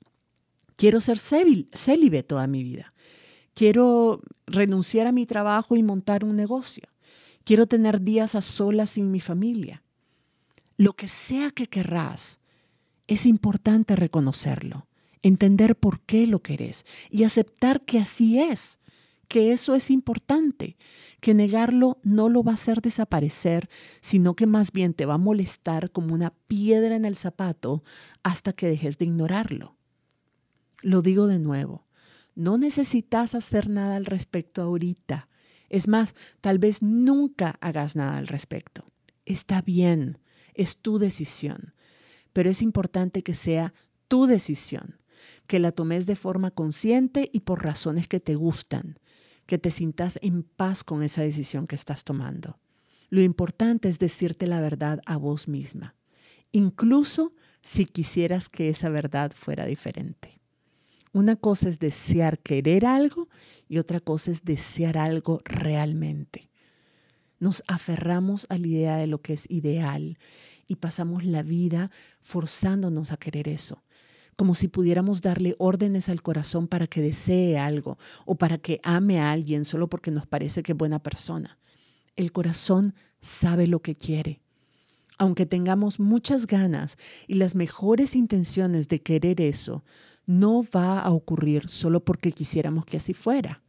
quiero 0.75 0.99
ser 0.99 1.19
célibe 1.19 2.23
toda 2.23 2.47
mi 2.47 2.63
vida, 2.63 2.93
quiero 3.53 4.21
renunciar 4.47 5.07
a 5.07 5.11
mi 5.11 5.25
trabajo 5.25 5.75
y 5.75 5.83
montar 5.83 6.23
un 6.25 6.35
negocio, 6.35 6.87
quiero 7.43 7.67
tener 7.67 8.01
días 8.01 8.33
a 8.33 8.41
solas 8.41 8.89
sin 8.89 9.11
mi 9.11 9.19
familia. 9.19 9.83
Lo 10.77 10.93
que 10.93 11.07
sea 11.07 11.51
que 11.51 11.67
querrás, 11.67 12.39
es 13.07 13.25
importante 13.25 13.95
reconocerlo, 13.95 14.87
entender 15.21 15.75
por 15.75 16.01
qué 16.01 16.27
lo 16.27 16.39
querés 16.39 16.85
y 17.09 17.23
aceptar 17.23 17.81
que 17.81 17.99
así 17.99 18.39
es, 18.39 18.79
que 19.27 19.51
eso 19.51 19.75
es 19.75 19.89
importante, 19.89 20.77
que 21.19 21.33
negarlo 21.33 21.99
no 22.03 22.29
lo 22.29 22.43
va 22.43 22.51
a 22.51 22.55
hacer 22.55 22.81
desaparecer, 22.81 23.69
sino 24.01 24.35
que 24.35 24.45
más 24.45 24.71
bien 24.71 24.93
te 24.93 25.05
va 25.05 25.15
a 25.15 25.19
molestar 25.19 25.91
como 25.91 26.13
una 26.13 26.31
piedra 26.47 26.95
en 26.95 27.05
el 27.05 27.15
zapato 27.15 27.83
hasta 28.23 28.53
que 28.53 28.67
dejes 28.67 28.97
de 28.97 29.05
ignorarlo. 29.05 29.75
Lo 30.81 31.01
digo 31.01 31.27
de 31.27 31.39
nuevo, 31.39 31.87
no 32.35 32.57
necesitas 32.57 33.33
hacer 33.33 33.69
nada 33.69 33.95
al 33.95 34.05
respecto 34.05 34.61
ahorita. 34.61 35.29
Es 35.69 35.87
más, 35.87 36.13
tal 36.41 36.59
vez 36.59 36.83
nunca 36.83 37.57
hagas 37.61 37.95
nada 37.95 38.17
al 38.17 38.27
respecto. 38.27 38.85
Está 39.25 39.61
bien, 39.61 40.19
es 40.53 40.77
tu 40.77 40.99
decisión 40.99 41.74
pero 42.35 42.49
es 42.49 42.61
importante 42.61 43.21
que 43.21 43.33
sea 43.33 43.73
tu 44.09 44.25
decisión, 44.25 44.99
que 45.47 45.57
la 45.57 45.71
tomes 45.71 46.05
de 46.05 46.17
forma 46.17 46.51
consciente 46.51 47.29
y 47.31 47.39
por 47.39 47.63
razones 47.63 48.09
que 48.09 48.19
te 48.19 48.35
gustan, 48.35 48.99
que 49.45 49.57
te 49.57 49.71
sientas 49.71 50.19
en 50.21 50.43
paz 50.43 50.83
con 50.83 51.01
esa 51.01 51.21
decisión 51.21 51.65
que 51.65 51.77
estás 51.77 52.03
tomando. 52.03 52.59
Lo 53.09 53.21
importante 53.21 53.87
es 53.87 53.99
decirte 53.99 54.47
la 54.47 54.59
verdad 54.59 54.99
a 55.05 55.15
vos 55.15 55.47
misma, 55.47 55.95
incluso 56.51 57.31
si 57.61 57.85
quisieras 57.85 58.49
que 58.49 58.67
esa 58.67 58.89
verdad 58.89 59.31
fuera 59.33 59.65
diferente. 59.65 60.41
Una 61.13 61.37
cosa 61.37 61.69
es 61.69 61.79
desear 61.79 62.39
querer 62.39 62.85
algo 62.85 63.29
y 63.69 63.77
otra 63.77 64.01
cosa 64.01 64.31
es 64.31 64.43
desear 64.43 64.97
algo 64.97 65.39
realmente. 65.45 66.49
Nos 67.39 67.63
aferramos 67.67 68.45
a 68.49 68.57
la 68.57 68.67
idea 68.67 68.97
de 68.97 69.07
lo 69.07 69.21
que 69.21 69.31
es 69.31 69.49
ideal 69.49 70.17
y 70.67 70.75
pasamos 70.75 71.23
la 71.23 71.43
vida 71.43 71.91
forzándonos 72.21 73.11
a 73.11 73.17
querer 73.17 73.47
eso, 73.47 73.83
como 74.35 74.55
si 74.55 74.67
pudiéramos 74.67 75.21
darle 75.21 75.55
órdenes 75.59 76.09
al 76.09 76.21
corazón 76.21 76.67
para 76.67 76.87
que 76.87 77.01
desee 77.01 77.57
algo 77.57 77.97
o 78.25 78.35
para 78.35 78.57
que 78.57 78.79
ame 78.83 79.19
a 79.19 79.31
alguien 79.31 79.65
solo 79.65 79.87
porque 79.87 80.11
nos 80.11 80.25
parece 80.25 80.63
que 80.63 80.73
es 80.73 80.77
buena 80.77 80.99
persona. 80.99 81.57
El 82.15 82.31
corazón 82.31 82.95
sabe 83.21 83.67
lo 83.67 83.81
que 83.81 83.95
quiere. 83.95 84.41
Aunque 85.17 85.45
tengamos 85.45 85.99
muchas 85.99 86.45
ganas 86.45 86.97
y 87.27 87.35
las 87.35 87.55
mejores 87.55 88.15
intenciones 88.15 88.89
de 88.89 89.01
querer 89.01 89.39
eso, 89.39 89.83
no 90.25 90.65
va 90.75 90.99
a 90.99 91.11
ocurrir 91.11 91.69
solo 91.69 92.03
porque 92.03 92.31
quisiéramos 92.31 92.85
que 92.85 92.97
así 92.97 93.13
fuera. 93.13 93.61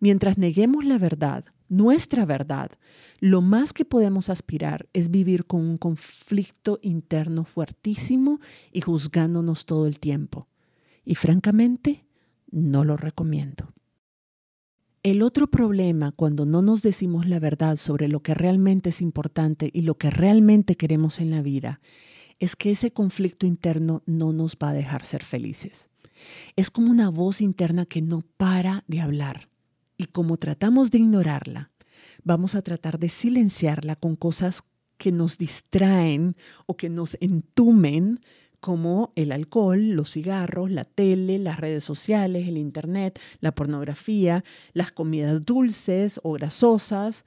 Mientras 0.00 0.38
neguemos 0.38 0.84
la 0.84 0.96
verdad, 0.98 1.44
nuestra 1.72 2.26
verdad, 2.26 2.70
lo 3.18 3.40
más 3.40 3.72
que 3.72 3.86
podemos 3.86 4.28
aspirar 4.28 4.90
es 4.92 5.10
vivir 5.10 5.46
con 5.46 5.62
un 5.62 5.78
conflicto 5.78 6.78
interno 6.82 7.44
fuertísimo 7.44 8.40
y 8.72 8.82
juzgándonos 8.82 9.64
todo 9.64 9.86
el 9.86 9.98
tiempo. 9.98 10.48
Y 11.02 11.14
francamente, 11.14 12.04
no 12.50 12.84
lo 12.84 12.98
recomiendo. 12.98 13.72
El 15.02 15.22
otro 15.22 15.46
problema 15.46 16.12
cuando 16.12 16.44
no 16.44 16.60
nos 16.60 16.82
decimos 16.82 17.26
la 17.26 17.40
verdad 17.40 17.76
sobre 17.76 18.06
lo 18.06 18.22
que 18.22 18.34
realmente 18.34 18.90
es 18.90 19.00
importante 19.00 19.70
y 19.72 19.80
lo 19.80 19.94
que 19.94 20.10
realmente 20.10 20.74
queremos 20.74 21.20
en 21.20 21.30
la 21.30 21.40
vida 21.40 21.80
es 22.38 22.54
que 22.54 22.72
ese 22.72 22.90
conflicto 22.90 23.46
interno 23.46 24.02
no 24.04 24.34
nos 24.34 24.58
va 24.62 24.68
a 24.68 24.74
dejar 24.74 25.06
ser 25.06 25.24
felices. 25.24 25.88
Es 26.54 26.70
como 26.70 26.90
una 26.90 27.08
voz 27.08 27.40
interna 27.40 27.86
que 27.86 28.02
no 28.02 28.20
para 28.36 28.84
de 28.88 29.00
hablar. 29.00 29.51
Y 29.96 30.06
como 30.06 30.36
tratamos 30.36 30.90
de 30.90 30.98
ignorarla, 30.98 31.70
vamos 32.24 32.54
a 32.54 32.62
tratar 32.62 32.98
de 32.98 33.08
silenciarla 33.08 33.96
con 33.96 34.16
cosas 34.16 34.62
que 34.98 35.12
nos 35.12 35.38
distraen 35.38 36.36
o 36.66 36.76
que 36.76 36.88
nos 36.88 37.16
entumen, 37.20 38.20
como 38.60 39.12
el 39.16 39.32
alcohol, 39.32 39.90
los 39.90 40.12
cigarros, 40.12 40.70
la 40.70 40.84
tele, 40.84 41.40
las 41.40 41.58
redes 41.58 41.82
sociales, 41.82 42.46
el 42.46 42.56
internet, 42.56 43.18
la 43.40 43.52
pornografía, 43.52 44.44
las 44.72 44.92
comidas 44.92 45.44
dulces 45.44 46.20
o 46.22 46.34
grasosas, 46.34 47.24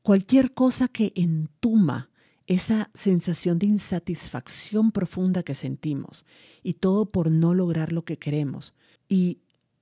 cualquier 0.00 0.54
cosa 0.54 0.88
que 0.88 1.12
entuma 1.14 2.08
esa 2.46 2.88
sensación 2.94 3.58
de 3.58 3.66
insatisfacción 3.66 4.90
profunda 4.90 5.42
que 5.42 5.54
sentimos 5.54 6.24
y 6.62 6.72
todo 6.72 7.04
por 7.04 7.30
no 7.30 7.52
lograr 7.52 7.92
lo 7.92 8.06
que 8.06 8.16
queremos. 8.16 8.72
Y 9.06 9.40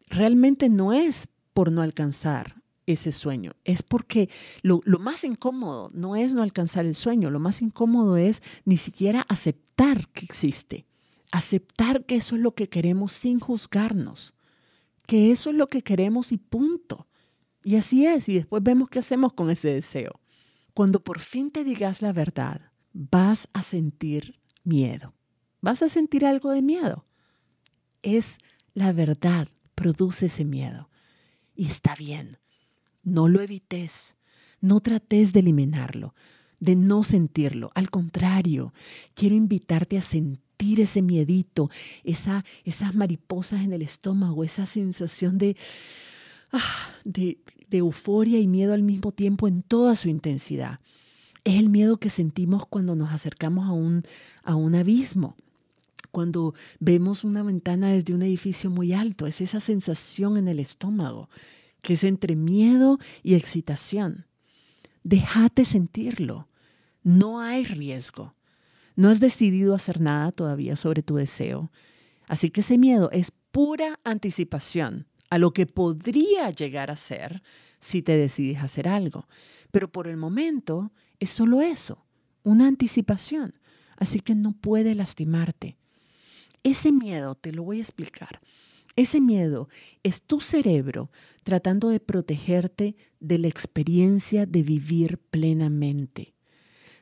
realmente 0.09 0.69
no 0.69 0.93
es 0.93 1.29
por 1.57 1.73
no 1.73 1.81
alcanzar 1.81 2.63
ese 2.85 3.13
sueño, 3.13 3.53
es 3.65 3.83
porque 3.83 4.29
lo, 4.61 4.83
más 4.99 5.25
incómodo 5.25 5.91
no 5.95 6.15
es 6.15 6.35
no 6.35 6.43
alcanzar 6.43 6.85
el 6.85 6.95
sueño, 6.95 7.31
lo 7.31 7.41
más 7.41 7.63
incómodo 7.63 8.19
es 8.19 8.43
ni 8.67 8.77
siquiera 8.77 9.25
aceptar 9.27 10.07
que 10.09 10.27
existe, 10.27 10.85
aceptar 11.33 12.05
que 12.05 12.17
eso 12.17 12.37
es 12.37 12.43
lo 12.43 12.55
que 12.55 12.69
queremos 12.69 13.13
sin 13.13 13.41
juzgarnos, 13.41 14.35
que 15.07 15.31
eso 15.31 15.49
es 15.49 15.57
lo 15.57 15.69
que 15.69 15.81
queremos 15.81 16.31
y 16.31 16.37
punto. 16.37 17.07
Y 17.65 17.77
así 17.77 18.05
es, 18.05 18.29
y 18.29 18.35
después 18.35 18.63
vemos 18.63 18.91
qué 18.91 18.99
hacemos 18.99 19.33
con 19.33 19.49
ese 19.49 19.71
deseo. 19.71 20.21
Cuando 20.75 21.03
por 21.03 21.21
fin 21.21 21.51
te 21.51 21.65
digas 21.65 22.03
la 22.03 22.13
verdad, 22.13 22.71
vas 22.93 23.49
a 23.55 23.63
sentir 23.63 24.39
miedo. 24.63 25.15
Vas 25.63 25.83
a 25.83 25.89
sentir 25.89 26.27
algo 26.27 26.51
de 26.51 26.61
miedo. 26.61 27.07
Es 28.03 28.37
la 28.75 28.93
verdad, 28.93 29.49
produce 29.75 30.27
ese 30.27 30.45
miedo. 30.45 30.91
Y 31.57 31.67
está 31.67 31.95
bien. 31.95 32.39
No 33.03 33.29
lo 33.29 33.41
evites. 33.41 34.17
No 34.61 34.81
trates 34.81 35.33
de 35.33 35.41
eliminarlo, 35.41 36.15
de 36.61 36.77
no 36.77 37.03
sentirlo. 37.03 37.71
Al 37.75 37.91
contrario, 37.91 38.73
quiero 39.15 39.35
invitarte 39.35 39.99
a 39.99 40.03
sentir 40.03 40.81
ese 40.81 41.03
miedito, 41.03 41.71
esa, 42.05 42.45
esas 42.65 42.95
mariposas 42.95 43.63
en 43.63 43.73
el 43.73 43.83
estómago, 43.83 44.45
esa 44.45 44.67
sensación 44.67 45.39
de, 45.39 45.57
ah, 46.53 46.91
de, 47.05 47.39
de 47.69 47.79
euforia 47.79 48.41
y 48.41 48.47
miedo 48.47 48.73
al 48.73 48.83
mismo 48.83 49.13
tiempo 49.13 49.47
en 49.47 49.63
toda 49.63 49.95
su 49.95 50.09
intensidad. 50.09 50.81
Es 51.45 51.59
el 51.59 51.69
miedo 51.69 51.99
que 51.99 52.11
sentimos 52.11 52.67
cuando 52.67 52.97
nos 52.97 53.11
acercamos 53.11 53.69
a 53.69 53.73
un, 53.73 54.03
a 54.43 54.57
un 54.57 54.75
abismo, 54.75 55.37
cuando 56.17 56.55
vemos 56.81 57.25
una 57.25 57.43
ventana 57.43 57.93
desde 57.93 58.15
un 58.15 58.23
edificio 58.23 58.71
muy 58.71 58.95
alto. 58.95 59.27
Es 59.27 59.43
esa 59.43 59.61
sensación 59.61 60.39
en 60.39 60.49
el 60.49 60.61
estómago, 60.61 61.29
que 61.83 61.93
es 61.93 62.05
entre 62.05 62.37
miedo 62.37 62.99
y 63.23 63.35
excitación. 63.35 64.25
Déjate 65.05 65.67
sentirlo. 65.67 66.49
No 67.03 67.43
hay 67.43 67.67
riesgo. 67.67 68.35
No 68.95 69.11
has 69.11 69.21
decidido 69.21 69.75
hacer 69.75 70.01
nada 70.01 70.33
todavía 70.33 70.75
sobre 70.77 71.03
tu 71.03 71.17
deseo. 71.17 71.71
Así 72.29 72.49
que 72.49 72.63
ese 72.63 72.79
miedo 72.79 73.11
es 73.13 73.31
pura 73.51 74.01
anticipación 74.03 75.09
a 75.29 75.37
lo 75.37 75.53
que 75.53 75.67
podría 75.67 76.49
llegar 76.49 76.91
a 76.91 76.97
ser 76.97 77.43
si 77.79 78.01
te 78.01 78.17
decides 78.17 78.63
hacer 78.63 78.89
algo. 78.89 79.29
Pero 79.71 79.93
por 79.93 80.09
el 80.09 80.17
momento 80.17 80.95
es 81.21 81.29
solo 81.29 81.61
eso, 81.61 82.07
una 82.43 82.69
anticipación. 82.69 83.53
Así 83.99 84.21
que 84.21 84.35
no 84.35 84.53
puede 84.53 84.95
lastimarte. 84.95 85.77
Ese 86.63 86.93
miedo, 86.93 87.35
te 87.35 87.53
lo 87.53 87.63
voy 87.63 87.79
a 87.79 87.83
explicar. 87.83 88.41
Ese 88.97 89.21
miedo 89.21 89.69
es 90.03 90.23
tu 90.23 90.41
cerebro 90.41 91.11
tratando 91.45 91.91
de 91.91 92.01
protegerte 92.01 92.97
de 93.21 93.39
la 93.39 93.49
experiencia 93.49 94.47
de 94.47 94.63
vivir 94.63 95.19
plenamente. 95.19 96.35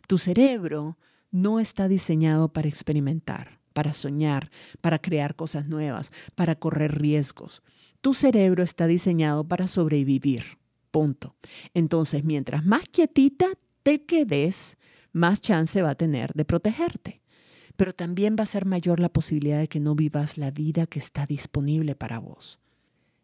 Tu 0.08 0.18
cerebro 0.18 0.98
no 1.30 1.60
está 1.60 1.88
diseñado 1.88 2.52
para 2.52 2.68
experimentar, 2.68 3.60
para 3.72 3.92
soñar, 3.92 4.50
para 4.80 4.98
crear 4.98 5.36
cosas 5.36 5.66
nuevas, 5.66 6.12
para 6.34 6.56
correr 6.56 7.00
riesgos. 7.00 7.62
Tu 8.00 8.12
cerebro 8.12 8.62
está 8.62 8.86
diseñado 8.86 9.44
para 9.46 9.68
sobrevivir. 9.68 10.58
Punto. 10.90 11.36
Entonces, 11.74 12.24
mientras 12.24 12.64
más 12.64 12.88
quietita 12.88 13.46
te 13.82 14.04
quedes, 14.04 14.76
más 15.12 15.40
chance 15.40 15.80
va 15.80 15.90
a 15.90 15.94
tener 15.94 16.32
de 16.34 16.44
protegerte. 16.44 17.23
Pero 17.76 17.92
también 17.92 18.36
va 18.38 18.44
a 18.44 18.46
ser 18.46 18.66
mayor 18.66 19.00
la 19.00 19.08
posibilidad 19.08 19.58
de 19.58 19.68
que 19.68 19.80
no 19.80 19.94
vivas 19.94 20.38
la 20.38 20.50
vida 20.50 20.86
que 20.86 20.98
está 20.98 21.26
disponible 21.26 21.94
para 21.94 22.18
vos. 22.18 22.60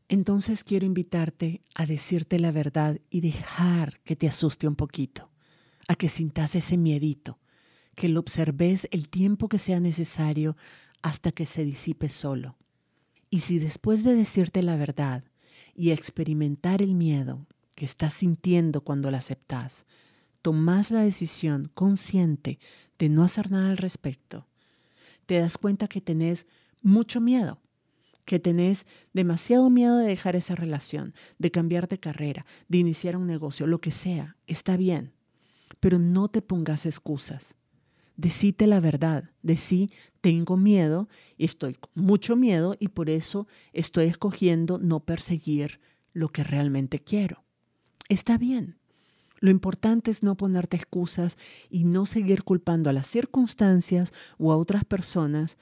Entonces 0.09 0.65
quiero 0.65 0.87
invitarte 0.87 1.63
a 1.75 1.87
decirte 1.87 2.41
la 2.41 2.51
verdad 2.51 2.99
y 3.11 3.21
dejar 3.21 4.01
que 4.01 4.17
te 4.17 4.27
asuste 4.27 4.67
un 4.67 4.75
poquito, 4.75 5.31
a 5.87 5.95
que 5.95 6.09
sintas 6.09 6.57
ese 6.57 6.77
miedito, 6.77 7.39
que 7.95 8.09
lo 8.09 8.19
observes 8.19 8.89
el 8.91 9.09
tiempo 9.09 9.49
que 9.49 9.59
sea 9.59 9.79
necesario 9.79 10.57
hasta 11.01 11.31
que 11.31 11.47
se 11.47 11.65
disipe 11.65 12.09
solo. 12.09 12.57
Y 13.31 13.41
si 13.41 13.61
después 13.61 14.03
de 14.03 14.15
decirte 14.15 14.63
la 14.65 14.77
verdad 14.77 15.23
y 15.77 15.93
experimentar 15.93 16.83
el 16.83 16.97
miedo 16.97 17.47
que 17.77 17.85
estás 17.85 18.15
sintiendo 18.15 18.81
cuando 18.81 19.13
la 19.13 19.19
aceptas, 19.19 19.87
tomas 20.43 20.91
la 20.91 21.03
decisión 21.03 21.71
consciente 21.73 22.59
de 23.01 23.09
no 23.09 23.25
hacer 23.25 23.51
nada 23.51 23.71
al 23.71 23.79
respecto, 23.79 24.47
te 25.27 25.39
das 25.39 25.57
cuenta 25.57 25.89
que 25.89 26.03
tenés 26.03 26.47
mucho 26.83 27.21
miedo, 27.21 27.59
que 28.27 28.39
tenés 28.39 28.87
demasiado 29.15 29.71
miedo 29.71 29.97
de 29.97 30.07
dejar 30.07 30.37
esa 30.37 30.55
relación, 30.55 31.15
de 31.39 31.51
cambiar 31.51 31.89
de 31.89 31.99
carrera, 31.99 32.45
de 32.69 32.79
iniciar 32.79 33.17
un 33.17 33.27
negocio, 33.27 33.67
lo 33.67 33.81
que 33.81 33.91
sea, 33.91 34.37
está 34.47 34.77
bien, 34.77 35.13
pero 35.81 35.99
no 35.99 36.29
te 36.29 36.43
pongas 36.43 36.85
excusas. 36.85 37.57
Decite 38.17 38.67
la 38.67 38.81
verdad, 38.81 39.31
decí, 39.43 39.89
tengo 40.21 40.59
miedo 40.59 41.09
y 41.39 41.47
estoy 41.47 41.75
con 41.75 42.05
mucho 42.05 42.37
miedo 42.37 42.77
y 42.79 42.89
por 42.89 43.09
eso 43.09 43.49
estoy 43.73 44.07
escogiendo 44.07 44.79
no 44.79 45.01
perseguir 45.01 45.81
lo 46.13 46.29
que 46.29 46.45
realmente 46.45 46.99
quiero. 46.99 47.45
Está 48.11 48.37
bien. 48.37 48.80
Lo 49.41 49.51
importante 49.51 50.11
es 50.11 50.23
no 50.23 50.37
ponerte 50.37 50.77
excusas 50.77 51.39
y 51.71 51.85
no 51.85 52.05
seguir 52.05 52.45
culpando 52.45 52.91
a 52.91 52.93
las 52.93 53.07
circunstancias 53.07 54.13
o 54.39 54.53
a 54.53 54.57
otras 54.57 54.85
personas 54.85 55.57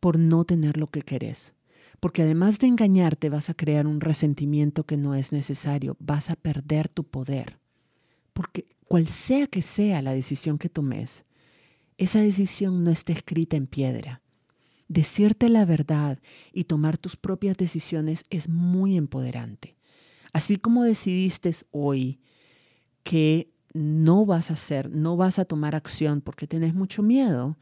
por 0.00 0.18
no 0.18 0.44
tener 0.44 0.78
lo 0.78 0.88
que 0.88 1.02
querés. 1.02 1.54
Porque 2.00 2.22
además 2.22 2.58
de 2.58 2.66
engañarte 2.66 3.28
vas 3.28 3.50
a 3.50 3.54
crear 3.54 3.86
un 3.86 4.00
resentimiento 4.00 4.84
que 4.84 4.96
no 4.96 5.14
es 5.14 5.32
necesario, 5.32 5.98
vas 6.00 6.30
a 6.30 6.36
perder 6.36 6.88
tu 6.88 7.04
poder. 7.04 7.58
Porque 8.32 8.64
cual 8.86 9.06
sea 9.06 9.46
que 9.46 9.60
sea 9.60 10.00
la 10.00 10.14
decisión 10.14 10.56
que 10.56 10.70
tomes, 10.70 11.26
esa 11.98 12.20
decisión 12.20 12.82
no 12.82 12.90
está 12.90 13.12
escrita 13.12 13.56
en 13.56 13.66
piedra. 13.66 14.22
Decirte 14.88 15.50
la 15.50 15.66
verdad 15.66 16.18
y 16.54 16.64
tomar 16.64 16.96
tus 16.96 17.16
propias 17.16 17.58
decisiones 17.58 18.24
es 18.30 18.48
muy 18.48 18.96
empoderante. 18.96 19.76
Así 20.32 20.56
como 20.56 20.84
decidiste 20.84 21.54
hoy 21.70 22.18
que 23.02 23.50
no 23.72 24.26
vas 24.26 24.50
a 24.50 24.54
hacer, 24.54 24.90
no 24.90 25.16
vas 25.16 25.38
a 25.38 25.44
tomar 25.44 25.74
acción 25.74 26.20
porque 26.20 26.46
tienes 26.46 26.74
mucho 26.74 27.02
miedo 27.02 27.56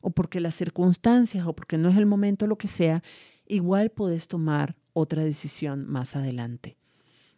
o 0.00 0.10
porque 0.10 0.40
las 0.40 0.54
circunstancias 0.54 1.46
o 1.46 1.54
porque 1.54 1.78
no 1.78 1.88
es 1.88 1.96
el 1.96 2.06
momento, 2.06 2.46
lo 2.46 2.58
que 2.58 2.68
sea, 2.68 3.02
igual 3.46 3.90
puedes 3.90 4.28
tomar 4.28 4.76
otra 4.92 5.24
decisión 5.24 5.86
más 5.86 6.16
adelante. 6.16 6.76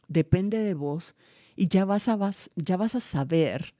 Depende 0.09 0.59
de 0.59 0.75
vos 0.75 1.14
y 1.57 1.69
ya 1.69 1.85
vas 1.85 2.09
a, 2.09 2.19
ya 2.57 2.77
vas 2.77 2.95
a 2.95 3.01
saber 3.01 3.75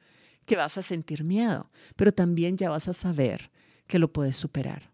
que 0.47 0.57
vas 0.57 0.77
a 0.79 0.83
sentir 0.83 1.25
miedo, 1.25 1.71
pero 1.97 2.13
también 2.13 2.57
ya 2.57 2.71
vas 2.71 2.89
a 2.89 2.93
saber 2.93 3.51
que 3.87 3.99
lo 3.99 4.13
puedes 4.13 4.37
superar. 4.37 4.91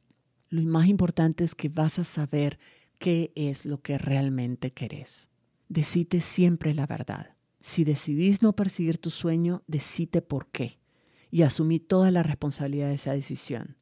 Lo 0.48 0.62
más 0.62 0.86
importante 0.86 1.44
es 1.44 1.54
que 1.54 1.68
vas 1.68 1.98
a 1.98 2.04
saber 2.04 2.58
qué 2.98 3.32
es 3.34 3.66
lo 3.66 3.82
que 3.82 3.98
realmente 3.98 4.72
querés. 4.72 5.30
Decite 5.68 6.20
siempre 6.20 6.74
la 6.74 6.86
verdad. 6.86 7.34
Si 7.60 7.84
decidís 7.84 8.42
no 8.42 8.54
perseguir 8.54 8.98
tu 8.98 9.10
sueño, 9.10 9.62
decite 9.66 10.22
por 10.22 10.46
qué 10.48 10.78
y 11.30 11.42
asumí 11.42 11.78
toda 11.78 12.10
la 12.10 12.22
responsabilidad 12.22 12.88
de 12.88 12.94
esa 12.94 13.12
decisión. 13.12 13.76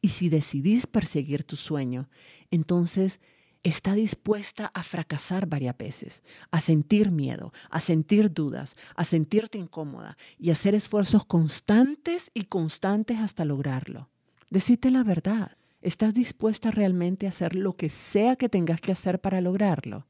Y 0.00 0.08
si 0.08 0.28
decidís 0.28 0.86
perseguir 0.86 1.44
tu 1.44 1.56
sueño, 1.56 2.10
entonces 2.50 3.20
está 3.62 3.94
dispuesta 3.94 4.70
a 4.74 4.82
fracasar 4.82 5.46
varias 5.46 5.76
veces, 5.78 6.22
a 6.50 6.60
sentir 6.60 7.10
miedo, 7.10 7.52
a 7.70 7.80
sentir 7.80 8.32
dudas, 8.32 8.76
a 8.94 9.04
sentirte 9.04 9.56
incómoda 9.56 10.18
y 10.38 10.50
a 10.50 10.52
hacer 10.52 10.74
esfuerzos 10.74 11.24
constantes 11.24 12.30
y 12.34 12.44
constantes 12.44 13.18
hasta 13.18 13.46
lograrlo. 13.46 14.10
Decite 14.50 14.90
la 14.90 15.02
verdad. 15.02 15.56
¿Estás 15.80 16.14
dispuesta 16.14 16.70
realmente 16.70 17.26
a 17.26 17.28
hacer 17.28 17.54
lo 17.54 17.76
que 17.76 17.90
sea 17.90 18.36
que 18.36 18.48
tengas 18.48 18.80
que 18.80 18.92
hacer 18.92 19.20
para 19.20 19.40
lograrlo? 19.40 20.06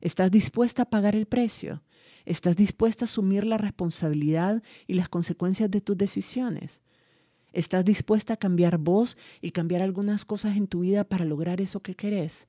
¿Estás 0.00 0.30
dispuesta 0.30 0.82
a 0.82 0.90
pagar 0.90 1.14
el 1.14 1.26
precio? 1.26 1.82
¿Estás 2.28 2.56
dispuesta 2.56 3.06
a 3.06 3.08
asumir 3.08 3.46
la 3.46 3.56
responsabilidad 3.56 4.62
y 4.86 4.92
las 4.92 5.08
consecuencias 5.08 5.70
de 5.70 5.80
tus 5.80 5.96
decisiones? 5.96 6.82
¿Estás 7.54 7.86
dispuesta 7.86 8.34
a 8.34 8.36
cambiar 8.36 8.76
vos 8.76 9.16
y 9.40 9.52
cambiar 9.52 9.80
algunas 9.80 10.26
cosas 10.26 10.58
en 10.58 10.66
tu 10.66 10.80
vida 10.80 11.04
para 11.04 11.24
lograr 11.24 11.62
eso 11.62 11.80
que 11.80 11.94
querés? 11.94 12.46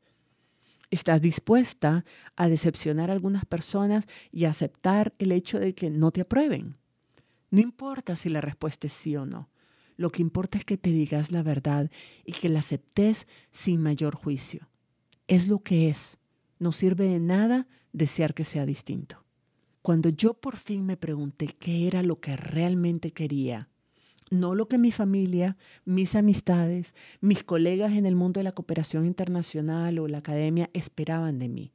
¿Estás 0.92 1.22
dispuesta 1.22 2.04
a 2.36 2.50
decepcionar 2.50 3.10
a 3.10 3.14
algunas 3.14 3.46
personas 3.46 4.10
y 4.34 4.44
aceptar 4.44 5.14
el 5.18 5.32
hecho 5.32 5.62
de 5.62 5.74
que 5.74 5.90
no 5.90 6.12
te 6.12 6.20
aprueben? 6.20 6.76
No 7.50 7.62
importa 7.62 8.18
si 8.18 8.28
la 8.28 8.42
respuesta 8.42 8.88
es 8.88 8.92
sí 8.92 9.16
o 9.16 9.26
no. 9.26 9.48
Lo 9.96 10.10
que 10.10 10.22
importa 10.22 10.58
es 10.58 10.66
que 10.66 10.78
te 10.78 10.90
digas 10.90 11.32
la 11.32 11.42
verdad 11.42 11.90
y 12.26 12.34
que 12.34 12.50
la 12.50 12.60
aceptes 12.60 13.28
sin 13.52 13.82
mayor 13.82 14.16
juicio. 14.16 14.68
Es 15.30 15.48
lo 15.48 15.60
que 15.60 15.88
es. 15.90 16.20
No 16.60 16.74
sirve 16.74 17.08
de 17.08 17.22
nada 17.22 17.66
desear 17.94 18.34
que 18.34 18.44
sea 18.44 18.66
distinto. 18.66 19.24
Cuando 19.82 20.10
yo 20.10 20.34
por 20.34 20.58
fin 20.58 20.86
me 20.86 20.98
pregunté 20.98 21.48
qué 21.48 21.88
era 21.88 22.04
lo 22.04 22.20
que 22.20 22.36
realmente 22.36 23.12
quería, 23.12 23.70
no 24.30 24.54
lo 24.54 24.68
que 24.68 24.78
mi 24.78 24.92
familia, 24.92 25.58
mis 25.86 26.16
amistades, 26.16 26.96
mis 27.22 27.44
colegas 27.44 27.94
en 27.94 28.06
el 28.06 28.16
mundo 28.16 28.40
de 28.40 28.44
la 28.44 28.52
cooperación 28.52 29.06
internacional 29.06 30.00
o 30.00 30.08
la 30.08 30.20
academia 30.20 30.70
esperaban 30.74 31.40
de 31.40 31.50
mí, 31.50 31.74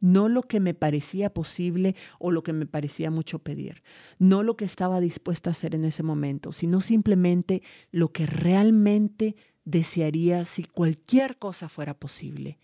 no 0.00 0.28
lo 0.28 0.42
que 0.42 0.60
me 0.60 0.74
parecía 0.74 1.32
posible 1.32 1.94
o 2.18 2.30
lo 2.30 2.42
que 2.42 2.52
me 2.52 2.66
parecía 2.66 3.10
mucho 3.10 3.38
pedir, 3.38 3.82
no 4.18 4.42
lo 4.42 4.56
que 4.56 4.64
estaba 4.64 5.00
dispuesta 5.00 5.50
a 5.50 5.52
hacer 5.52 5.74
en 5.74 5.84
ese 5.84 6.02
momento, 6.02 6.52
sino 6.52 6.80
simplemente 6.80 7.62
lo 7.92 8.12
que 8.12 8.26
realmente 8.26 9.36
desearía 9.64 10.44
si 10.44 10.64
cualquier 10.64 11.38
cosa 11.38 11.68
fuera 11.68 11.94
posible. 11.94 12.58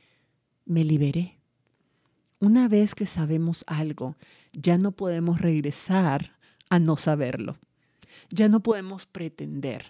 Me 0.64 0.82
liberé. 0.82 1.37
Una 2.40 2.68
vez 2.68 2.94
que 2.94 3.06
sabemos 3.06 3.64
algo, 3.66 4.16
ya 4.52 4.78
no 4.78 4.92
podemos 4.92 5.40
regresar 5.40 6.36
a 6.70 6.78
no 6.78 6.96
saberlo. 6.96 7.58
Ya 8.30 8.48
no 8.48 8.60
podemos 8.60 9.06
pretender. 9.06 9.86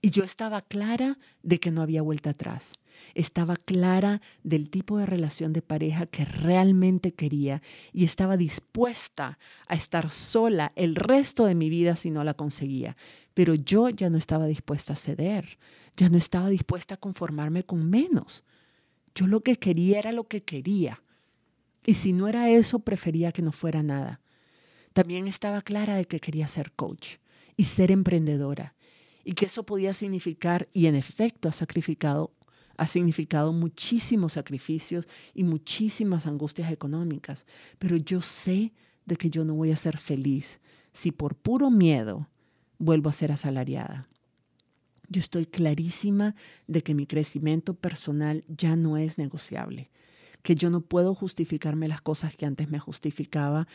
Y 0.00 0.10
yo 0.10 0.24
estaba 0.24 0.62
clara 0.62 1.18
de 1.44 1.60
que 1.60 1.70
no 1.70 1.82
había 1.82 2.02
vuelta 2.02 2.30
atrás. 2.30 2.72
Estaba 3.14 3.56
clara 3.56 4.20
del 4.42 4.70
tipo 4.70 4.98
de 4.98 5.06
relación 5.06 5.52
de 5.52 5.62
pareja 5.62 6.06
que 6.06 6.24
realmente 6.24 7.12
quería 7.12 7.62
y 7.92 8.04
estaba 8.04 8.36
dispuesta 8.36 9.38
a 9.68 9.74
estar 9.74 10.10
sola 10.10 10.72
el 10.74 10.96
resto 10.96 11.44
de 11.44 11.54
mi 11.54 11.70
vida 11.70 11.94
si 11.94 12.10
no 12.10 12.24
la 12.24 12.34
conseguía. 12.34 12.96
Pero 13.34 13.54
yo 13.54 13.88
ya 13.88 14.10
no 14.10 14.18
estaba 14.18 14.46
dispuesta 14.46 14.94
a 14.94 14.96
ceder, 14.96 15.58
ya 15.96 16.08
no 16.08 16.18
estaba 16.18 16.48
dispuesta 16.48 16.94
a 16.94 16.98
conformarme 16.98 17.62
con 17.62 17.88
menos. 17.88 18.42
Yo 19.14 19.28
lo 19.28 19.42
que 19.42 19.56
quería 19.56 20.00
era 20.00 20.10
lo 20.10 20.26
que 20.26 20.42
quería. 20.42 21.00
Y 21.84 21.94
si 21.94 22.12
no 22.12 22.28
era 22.28 22.50
eso, 22.50 22.80
prefería 22.80 23.32
que 23.32 23.42
no 23.42 23.52
fuera 23.52 23.82
nada. 23.82 24.20
También 24.92 25.28
estaba 25.28 25.62
clara 25.62 25.96
de 25.96 26.04
que 26.04 26.20
quería 26.20 26.48
ser 26.48 26.72
coach 26.72 27.16
y 27.56 27.64
ser 27.64 27.90
emprendedora 27.90 28.74
y 29.28 29.34
que 29.34 29.44
eso 29.44 29.62
podía 29.64 29.92
significar, 29.92 30.70
y 30.72 30.86
en 30.86 30.94
efecto 30.94 31.50
ha 31.50 31.52
sacrificado, 31.52 32.32
ha 32.78 32.86
significado 32.86 33.52
muchísimos 33.52 34.32
sacrificios 34.32 35.06
y 35.34 35.44
muchísimas 35.44 36.26
angustias 36.26 36.72
económicas, 36.72 37.44
pero 37.78 37.98
yo 37.98 38.22
sé 38.22 38.72
de 39.04 39.16
que 39.16 39.28
yo 39.28 39.44
no 39.44 39.52
voy 39.52 39.70
a 39.70 39.76
ser 39.76 39.98
feliz 39.98 40.60
si 40.92 41.12
por 41.12 41.34
puro 41.34 41.70
miedo 41.70 42.26
vuelvo 42.78 43.10
a 43.10 43.12
ser 43.12 43.30
asalariada. 43.30 44.08
Yo 45.10 45.20
estoy 45.20 45.44
clarísima 45.44 46.34
de 46.66 46.82
que 46.82 46.94
mi 46.94 47.06
crecimiento 47.06 47.74
personal 47.74 48.44
ya 48.48 48.76
no 48.76 48.96
es 48.96 49.18
negociable, 49.18 49.90
que 50.48 50.54
yo 50.54 50.70
no 50.70 50.80
puedo 50.80 51.14
justificarme 51.14 51.88
las 51.88 52.00
cosas 52.00 52.34
que 52.34 52.46
antes 52.46 52.70
me 52.70 52.78
justificaba 52.78 53.68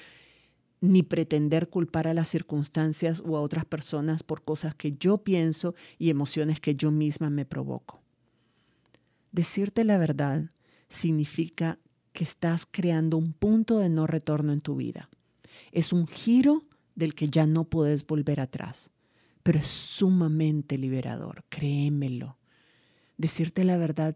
ni 0.81 1.03
pretender 1.03 1.69
culpar 1.69 2.07
a 2.07 2.15
las 2.15 2.29
circunstancias 2.29 3.21
o 3.23 3.37
a 3.37 3.41
otras 3.41 3.63
personas 3.63 4.23
por 4.23 4.43
cosas 4.43 4.73
que 4.73 4.93
yo 4.93 5.17
pienso 5.17 5.75
y 5.99 6.09
emociones 6.09 6.59
que 6.59 6.73
yo 6.73 6.89
misma 6.89 7.29
me 7.29 7.45
provoco. 7.45 8.01
Decirte 9.31 9.83
la 9.83 9.99
verdad 9.99 10.49
significa 10.89 11.77
que 12.11 12.23
estás 12.23 12.65
creando 12.65 13.17
un 13.17 13.33
punto 13.33 13.77
de 13.77 13.89
no 13.89 14.07
retorno 14.07 14.51
en 14.51 14.61
tu 14.61 14.75
vida. 14.75 15.11
Es 15.73 15.93
un 15.93 16.07
giro 16.07 16.65
del 16.95 17.13
que 17.13 17.27
ya 17.27 17.45
no 17.45 17.65
puedes 17.65 18.03
volver 18.03 18.39
atrás, 18.39 18.89
pero 19.43 19.59
es 19.59 19.67
sumamente 19.67 20.79
liberador, 20.79 21.43
créemelo. 21.49 22.39
Decirte 23.19 23.63
la 23.63 23.77
verdad 23.77 24.15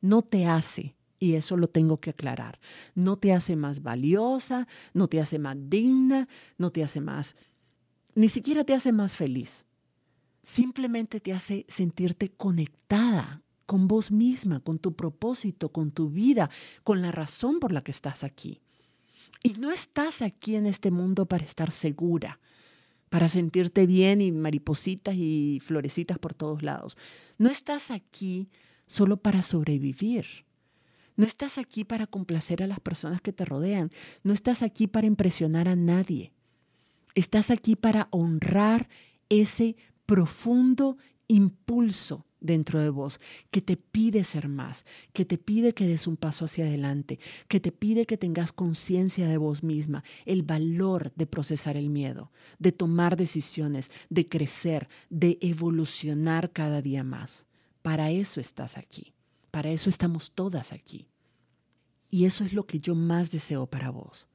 no 0.00 0.22
te 0.22 0.46
hace 0.46 0.94
y 1.18 1.34
eso 1.34 1.56
lo 1.56 1.68
tengo 1.68 2.00
que 2.00 2.10
aclarar. 2.10 2.58
No 2.94 3.16
te 3.16 3.32
hace 3.32 3.56
más 3.56 3.82
valiosa, 3.82 4.66
no 4.94 5.08
te 5.08 5.20
hace 5.20 5.38
más 5.38 5.56
digna, 5.58 6.28
no 6.56 6.70
te 6.70 6.82
hace 6.82 7.00
más, 7.00 7.36
ni 8.14 8.28
siquiera 8.28 8.64
te 8.64 8.74
hace 8.74 8.92
más 8.92 9.16
feliz. 9.16 9.64
Simplemente 10.42 11.20
te 11.20 11.32
hace 11.32 11.66
sentirte 11.68 12.30
conectada 12.30 13.42
con 13.66 13.86
vos 13.86 14.10
misma, 14.10 14.60
con 14.60 14.78
tu 14.78 14.94
propósito, 14.94 15.70
con 15.70 15.90
tu 15.90 16.08
vida, 16.08 16.48
con 16.84 17.02
la 17.02 17.12
razón 17.12 17.60
por 17.60 17.70
la 17.70 17.82
que 17.82 17.90
estás 17.90 18.24
aquí. 18.24 18.60
Y 19.42 19.50
no 19.54 19.70
estás 19.70 20.22
aquí 20.22 20.56
en 20.56 20.66
este 20.66 20.90
mundo 20.90 21.26
para 21.26 21.44
estar 21.44 21.70
segura, 21.70 22.40
para 23.08 23.28
sentirte 23.28 23.86
bien 23.86 24.20
y 24.20 24.32
maripositas 24.32 25.14
y 25.16 25.60
florecitas 25.62 26.18
por 26.18 26.34
todos 26.34 26.62
lados. 26.62 26.96
No 27.36 27.50
estás 27.50 27.90
aquí 27.90 28.48
solo 28.86 29.18
para 29.18 29.42
sobrevivir. 29.42 30.47
No 31.18 31.26
estás 31.26 31.58
aquí 31.58 31.82
para 31.82 32.06
complacer 32.06 32.62
a 32.62 32.68
las 32.68 32.78
personas 32.78 33.20
que 33.20 33.32
te 33.32 33.44
rodean. 33.44 33.90
No 34.22 34.32
estás 34.32 34.62
aquí 34.62 34.86
para 34.86 35.08
impresionar 35.08 35.66
a 35.66 35.74
nadie. 35.74 36.30
Estás 37.16 37.50
aquí 37.50 37.74
para 37.74 38.06
honrar 38.12 38.88
ese 39.28 39.74
profundo 40.06 40.96
impulso 41.26 42.24
dentro 42.38 42.80
de 42.80 42.90
vos 42.90 43.18
que 43.50 43.60
te 43.60 43.76
pide 43.76 44.22
ser 44.22 44.46
más, 44.46 44.84
que 45.12 45.24
te 45.24 45.38
pide 45.38 45.74
que 45.74 45.88
des 45.88 46.06
un 46.06 46.16
paso 46.16 46.44
hacia 46.44 46.66
adelante, 46.66 47.18
que 47.48 47.58
te 47.58 47.72
pide 47.72 48.06
que 48.06 48.16
tengas 48.16 48.52
conciencia 48.52 49.26
de 49.26 49.38
vos 49.38 49.64
misma, 49.64 50.04
el 50.24 50.44
valor 50.44 51.12
de 51.16 51.26
procesar 51.26 51.76
el 51.76 51.90
miedo, 51.90 52.30
de 52.60 52.70
tomar 52.70 53.16
decisiones, 53.16 53.90
de 54.08 54.28
crecer, 54.28 54.88
de 55.10 55.36
evolucionar 55.40 56.52
cada 56.52 56.80
día 56.80 57.02
más. 57.02 57.48
Para 57.82 58.12
eso 58.12 58.40
estás 58.40 58.78
aquí. 58.78 59.17
Para 59.50 59.70
eso 59.70 59.88
estamos 59.88 60.32
todas 60.32 60.72
aquí. 60.72 61.08
Y 62.10 62.24
eso 62.24 62.44
es 62.44 62.52
lo 62.52 62.66
que 62.66 62.80
yo 62.80 62.94
más 62.94 63.30
deseo 63.30 63.66
para 63.66 63.90
vos. 63.90 64.28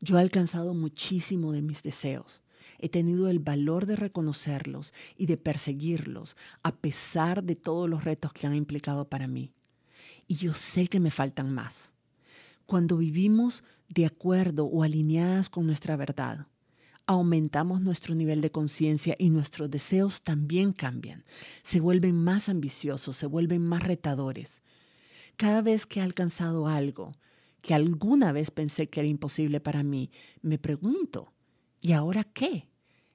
Yo 0.00 0.16
he 0.16 0.20
alcanzado 0.20 0.74
muchísimo 0.74 1.52
de 1.52 1.62
mis 1.62 1.82
deseos. 1.82 2.42
He 2.78 2.88
tenido 2.88 3.28
el 3.28 3.40
valor 3.40 3.84
de 3.84 3.96
reconocerlos 3.96 4.94
y 5.18 5.26
de 5.26 5.36
perseguirlos 5.36 6.36
a 6.62 6.74
pesar 6.74 7.44
de 7.44 7.56
todos 7.56 7.90
los 7.90 8.04
retos 8.04 8.32
que 8.32 8.46
han 8.46 8.54
implicado 8.54 9.06
para 9.06 9.26
mí. 9.26 9.52
Y 10.26 10.36
yo 10.36 10.54
sé 10.54 10.88
que 10.88 11.00
me 11.00 11.10
faltan 11.10 11.52
más. 11.52 11.92
Cuando 12.64 12.96
vivimos 12.96 13.64
de 13.88 14.06
acuerdo 14.06 14.64
o 14.64 14.82
alineadas 14.82 15.50
con 15.50 15.66
nuestra 15.66 15.96
verdad, 15.96 16.46
aumentamos 17.10 17.80
nuestro 17.80 18.14
nivel 18.14 18.40
de 18.40 18.52
conciencia 18.52 19.16
y 19.18 19.30
nuestros 19.30 19.68
deseos 19.68 20.22
también 20.22 20.72
cambian. 20.72 21.24
Se 21.62 21.80
vuelven 21.80 22.14
más 22.14 22.48
ambiciosos, 22.48 23.16
se 23.16 23.26
vuelven 23.26 23.62
más 23.62 23.82
retadores. 23.82 24.62
Cada 25.36 25.60
vez 25.60 25.86
que 25.86 25.98
he 25.98 26.02
alcanzado 26.04 26.68
algo 26.68 27.10
que 27.62 27.74
alguna 27.74 28.30
vez 28.30 28.52
pensé 28.52 28.88
que 28.88 29.00
era 29.00 29.08
imposible 29.08 29.58
para 29.58 29.82
mí, 29.82 30.12
me 30.40 30.56
pregunto, 30.56 31.32
¿y 31.80 31.92
ahora 31.92 32.22
qué? 32.22 32.68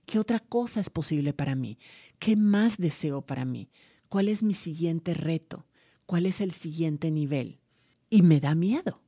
¿Qué 0.06 0.20
otra 0.20 0.40
cosa 0.40 0.82
es 0.82 0.90
posible 0.90 1.32
para 1.32 1.56
mí? 1.56 1.80
¿Qué 2.20 2.36
más 2.36 2.78
deseo 2.78 3.22
para 3.22 3.46
mí? 3.46 3.70
¿Cuál 4.10 4.28
es 4.28 4.44
mi 4.44 4.54
siguiente 4.54 5.14
reto? 5.14 5.68
¿Cuál 6.06 6.26
es 6.26 6.42
el 6.42 6.52
siguiente 6.52 7.12
nivel? 7.12 7.62
Y 8.10 8.24
me 8.24 8.42
da 8.42 8.56
miedo 8.56 9.05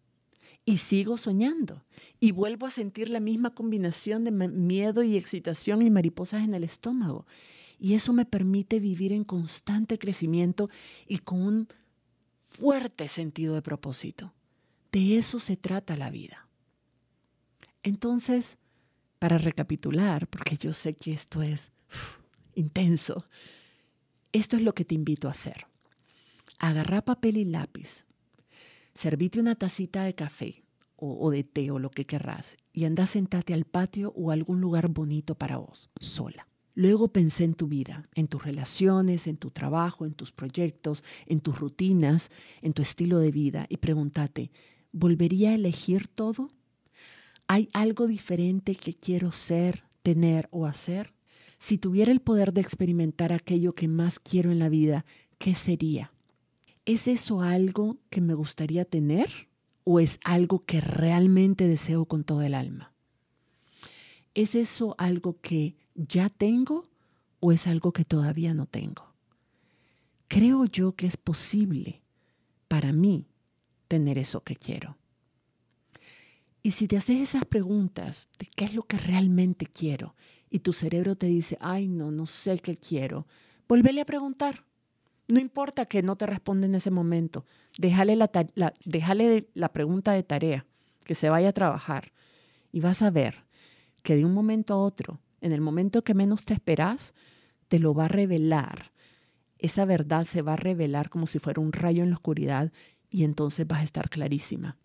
y 0.68 0.78
sigo 0.78 1.18
soñando 1.18 1.86
y 2.20 2.34
vuelvo 2.34 2.68
a 2.68 2.72
sentir 2.72 3.10
la 3.10 3.22
misma 3.22 3.56
combinación 3.56 4.26
de 4.26 4.32
miedo 4.32 5.02
y 5.02 5.16
excitación 5.16 5.82
y 5.82 5.90
mariposas 5.90 6.44
en 6.44 6.54
el 6.54 6.66
estómago. 6.66 7.26
Y 7.80 7.94
eso 7.94 8.12
me 8.12 8.26
permite 8.26 8.82
vivir 8.82 9.14
en 9.14 9.24
constante 9.24 9.98
crecimiento 9.98 10.70
y 11.08 11.20
con 11.20 11.42
un 11.42 11.68
fuerte 12.42 13.08
sentido 13.08 13.56
de 13.56 13.62
propósito. 13.62 14.34
De 14.92 15.18
eso 15.18 15.40
se 15.40 15.56
trata 15.56 15.96
la 15.96 16.10
vida. 16.10 16.50
Entonces, 17.82 18.58
para 19.20 19.38
recapitular, 19.38 20.28
porque 20.28 20.58
yo 20.58 20.74
sé 20.74 20.96
que 20.96 21.14
esto 21.14 21.42
es 21.42 21.72
intenso, 22.56 23.26
esto 24.34 24.58
es 24.58 24.64
lo 24.64 24.74
que 24.74 24.84
te 24.84 24.96
invito 24.96 25.30
a 25.30 25.32
hacer. 25.32 25.66
Agarra 26.60 27.06
papel 27.06 27.38
y 27.38 27.46
lápiz, 27.46 28.06
servite 28.98 29.40
una 29.40 29.56
tacita 29.56 30.04
de 30.04 30.16
café 30.16 30.64
o, 30.96 31.30
de 31.30 31.44
té 31.44 31.70
o 31.70 31.78
lo 31.78 31.92
que 31.92 32.06
querrás 32.06 32.58
y 32.74 32.86
anda 32.86 33.06
sentate 33.06 33.54
al 33.54 33.66
patio 33.66 34.12
o 34.16 34.32
a 34.32 34.34
algún 34.34 34.60
lugar 34.60 34.88
bonito 34.88 35.36
para 35.36 35.58
vos, 35.58 35.92
sola. 36.00 36.48
Luego 36.74 37.08
pensé 37.08 37.44
en 37.44 37.54
tu 37.54 37.68
vida, 37.68 38.10
en 38.16 38.28
tus 38.28 38.44
relaciones, 38.44 39.28
en 39.28 39.38
tu 39.38 39.52
trabajo, 39.52 40.06
en 40.06 40.14
tus 40.14 40.32
proyectos, 40.32 41.04
en 41.28 41.42
tus 41.42 41.60
rutinas, 41.60 42.32
en 42.62 42.74
tu 42.74 42.82
estilo 42.82 43.20
de 43.20 43.32
vida 43.32 43.68
y 43.70 43.78
pregúntate, 43.78 44.52
¿volvería 44.92 45.52
a 45.52 45.56
elegir 45.56 46.08
todo? 46.08 46.50
¿Hay 47.48 47.70
algo 47.74 48.08
diferente 48.08 48.74
que 48.74 48.96
quiero 48.96 49.32
ser, 49.32 49.84
tener 50.02 50.50
o 50.52 50.66
hacer? 50.66 51.14
Si 51.60 51.78
tuviera 51.78 52.12
el 52.12 52.20
poder 52.20 52.52
de 52.52 52.62
experimentar 52.62 53.32
aquello 53.32 53.74
que 53.74 53.88
más 53.88 54.20
quiero 54.20 54.52
en 54.52 54.60
la 54.60 54.70
vida, 54.70 55.06
¿qué 55.38 55.54
sería? 55.54 56.12
¿Es 56.88 57.10
eso 57.10 57.42
algo 57.42 57.98
que 58.10 58.22
me 58.22 58.34
gustaría 58.34 58.86
tener 58.86 59.50
o 59.84 60.00
es 60.00 60.22
algo 60.24 60.64
que 60.64 60.80
realmente 60.80 61.68
deseo 61.68 62.06
con 62.06 62.24
todo 62.24 62.44
el 62.44 62.54
alma? 62.54 62.94
¿Es 64.34 64.56
eso 64.56 64.96
algo 64.98 65.38
que 65.42 65.76
ya 65.96 66.30
tengo 66.30 66.84
o 67.42 67.52
es 67.52 67.68
algo 67.68 67.92
que 67.92 68.06
todavía 68.06 68.54
no 68.54 68.68
tengo? 68.68 69.14
Creo 70.30 70.64
yo 70.64 70.96
que 70.96 71.08
es 71.08 71.18
posible 71.18 72.04
para 72.70 72.94
mí 72.94 73.26
tener 73.90 74.18
eso 74.18 74.46
que 74.46 74.56
quiero. 74.56 74.96
Y 76.64 76.72
si 76.72 76.88
te 76.88 76.96
haces 76.96 77.20
esas 77.20 77.44
preguntas 77.44 78.30
de 78.40 78.46
qué 78.46 78.64
es 78.64 78.74
lo 78.74 78.84
que 78.84 78.98
realmente 78.98 79.66
quiero 79.66 80.16
y 80.50 80.60
tu 80.60 80.72
cerebro 80.72 81.18
te 81.18 81.28
dice, 81.28 81.58
ay, 81.60 81.90
no, 81.90 82.12
no 82.12 82.28
sé 82.28 82.58
qué 82.60 82.76
quiero, 82.76 83.28
volvele 83.68 84.00
a 84.00 84.06
preguntar. 84.06 84.64
No 85.28 85.40
importa 85.40 85.86
que 85.86 86.02
no 86.04 86.16
te 86.16 86.26
responda 86.26 86.68
en 86.68 86.76
ese 86.76 86.92
momento, 86.92 87.46
déjale 87.78 88.16
la, 88.16 88.30
déjale 88.86 89.50
la 89.54 89.74
pregunta 89.74 90.14
de 90.14 90.24
tarea, 90.24 90.66
que 91.04 91.16
se 91.16 91.30
vaya 91.30 91.50
a 91.50 91.54
trabajar 91.54 92.14
y 92.72 92.80
vas 92.80 93.02
a 93.02 93.10
ver 93.10 93.46
que 94.04 94.16
de 94.16 94.26
un 94.26 94.34
momento 94.34 94.74
a 94.74 94.78
otro, 94.78 95.20
en 95.42 95.52
el 95.52 95.62
momento 95.62 96.02
que 96.02 96.14
menos 96.14 96.46
te 96.46 96.54
esperas, 96.54 97.14
te 97.68 97.80
lo 97.80 97.94
va 97.94 98.06
a 98.06 98.10
revelar. 98.10 98.92
Esa 99.58 99.86
verdad 99.86 100.24
se 100.24 100.42
va 100.42 100.54
a 100.54 100.58
revelar 100.58 101.10
como 101.10 101.28
si 101.28 101.40
fuera 101.40 101.62
un 101.62 101.74
rayo 101.74 102.04
en 102.04 102.10
la 102.12 102.16
oscuridad 102.16 102.72
y 103.10 103.24
entonces 103.24 103.68
vas 103.68 103.82
a 103.82 103.84
estar 103.84 104.10
clarísima. 104.10 104.78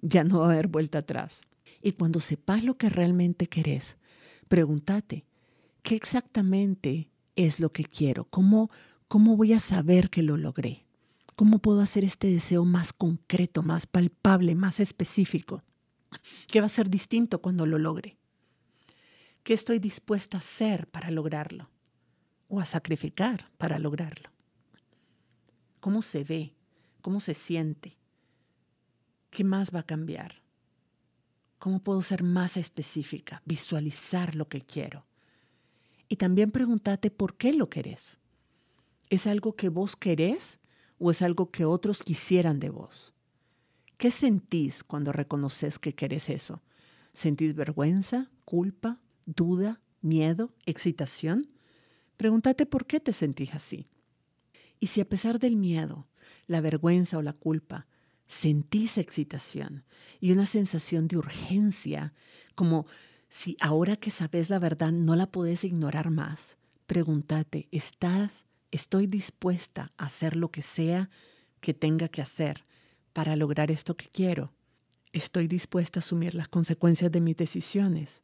Ya 0.00 0.24
no 0.24 0.40
va 0.40 0.46
a 0.48 0.52
haber 0.52 0.68
vuelta 0.68 0.98
atrás. 0.98 1.42
Y 1.80 1.92
cuando 1.92 2.20
sepas 2.20 2.64
lo 2.64 2.76
que 2.76 2.88
realmente 2.88 3.46
querés, 3.46 3.96
pregúntate, 4.48 5.24
¿qué 5.82 5.96
exactamente 5.96 7.10
es 7.34 7.60
lo 7.60 7.72
que 7.72 7.84
quiero? 7.84 8.24
¿Cómo, 8.24 8.70
¿Cómo 9.12 9.36
voy 9.36 9.52
a 9.52 9.58
saber 9.58 10.08
que 10.08 10.22
lo 10.22 10.38
logré? 10.38 10.86
¿Cómo 11.36 11.58
puedo 11.58 11.82
hacer 11.82 12.02
este 12.02 12.28
deseo 12.28 12.64
más 12.64 12.94
concreto, 12.94 13.62
más 13.62 13.86
palpable, 13.86 14.54
más 14.54 14.80
específico? 14.80 15.62
¿Qué 16.46 16.60
va 16.60 16.64
a 16.64 16.70
ser 16.70 16.88
distinto 16.88 17.42
cuando 17.42 17.66
lo 17.66 17.76
logre? 17.76 18.16
¿Qué 19.42 19.52
estoy 19.52 19.80
dispuesta 19.80 20.38
a 20.38 20.40
hacer 20.40 20.86
para 20.86 21.10
lograrlo? 21.10 21.68
¿O 22.48 22.58
a 22.58 22.64
sacrificar 22.64 23.50
para 23.58 23.78
lograrlo? 23.78 24.30
¿Cómo 25.80 26.00
se 26.00 26.24
ve? 26.24 26.54
¿Cómo 27.02 27.20
se 27.20 27.34
siente? 27.34 27.98
¿Qué 29.28 29.44
más 29.44 29.74
va 29.74 29.80
a 29.80 29.86
cambiar? 29.86 30.40
¿Cómo 31.58 31.80
puedo 31.80 32.00
ser 32.00 32.22
más 32.22 32.56
específica? 32.56 33.42
Visualizar 33.44 34.34
lo 34.36 34.48
que 34.48 34.62
quiero. 34.62 35.04
Y 36.08 36.16
también 36.16 36.50
pregúntate 36.50 37.10
por 37.10 37.36
qué 37.36 37.52
lo 37.52 37.68
querés. 37.68 38.21
¿Es 39.12 39.26
algo 39.26 39.56
que 39.56 39.68
vos 39.68 39.94
querés 39.94 40.58
o 40.98 41.10
es 41.10 41.20
algo 41.20 41.50
que 41.50 41.66
otros 41.66 42.02
quisieran 42.02 42.58
de 42.60 42.70
vos? 42.70 43.12
¿Qué 43.98 44.10
sentís 44.10 44.82
cuando 44.82 45.12
reconoces 45.12 45.78
que 45.78 45.94
querés 45.94 46.30
eso? 46.30 46.62
¿Sentís 47.12 47.54
vergüenza, 47.54 48.30
culpa, 48.46 49.02
duda, 49.26 49.82
miedo, 50.00 50.54
excitación? 50.64 51.50
Pregúntate 52.16 52.64
por 52.64 52.86
qué 52.86 53.00
te 53.00 53.12
sentís 53.12 53.52
así. 53.52 53.86
Y 54.80 54.86
si 54.86 55.02
a 55.02 55.08
pesar 55.10 55.38
del 55.38 55.56
miedo, 55.56 56.08
la 56.46 56.62
vergüenza 56.62 57.18
o 57.18 57.22
la 57.22 57.34
culpa, 57.34 57.86
sentís 58.26 58.96
excitación 58.96 59.84
y 60.20 60.32
una 60.32 60.46
sensación 60.46 61.06
de 61.06 61.18
urgencia, 61.18 62.14
como 62.54 62.86
si 63.28 63.58
ahora 63.60 63.96
que 63.96 64.10
sabes 64.10 64.48
la 64.48 64.58
verdad 64.58 64.90
no 64.90 65.16
la 65.16 65.30
podés 65.30 65.64
ignorar 65.64 66.08
más, 66.08 66.56
pregúntate, 66.86 67.68
¿estás, 67.72 68.46
estoy 68.72 69.06
dispuesta 69.06 69.92
a 69.96 70.06
hacer 70.06 70.34
lo 70.34 70.50
que 70.50 70.62
sea 70.62 71.08
que 71.60 71.74
tenga 71.74 72.08
que 72.08 72.22
hacer 72.22 72.64
para 73.12 73.36
lograr 73.36 73.70
esto 73.70 73.96
que 73.96 74.08
quiero? 74.08 74.52
¿Estoy 75.12 75.46
dispuesta 75.46 75.98
a 75.98 76.02
asumir 76.02 76.34
las 76.34 76.48
consecuencias 76.48 77.12
de 77.12 77.20
mis 77.20 77.36
decisiones? 77.36 78.22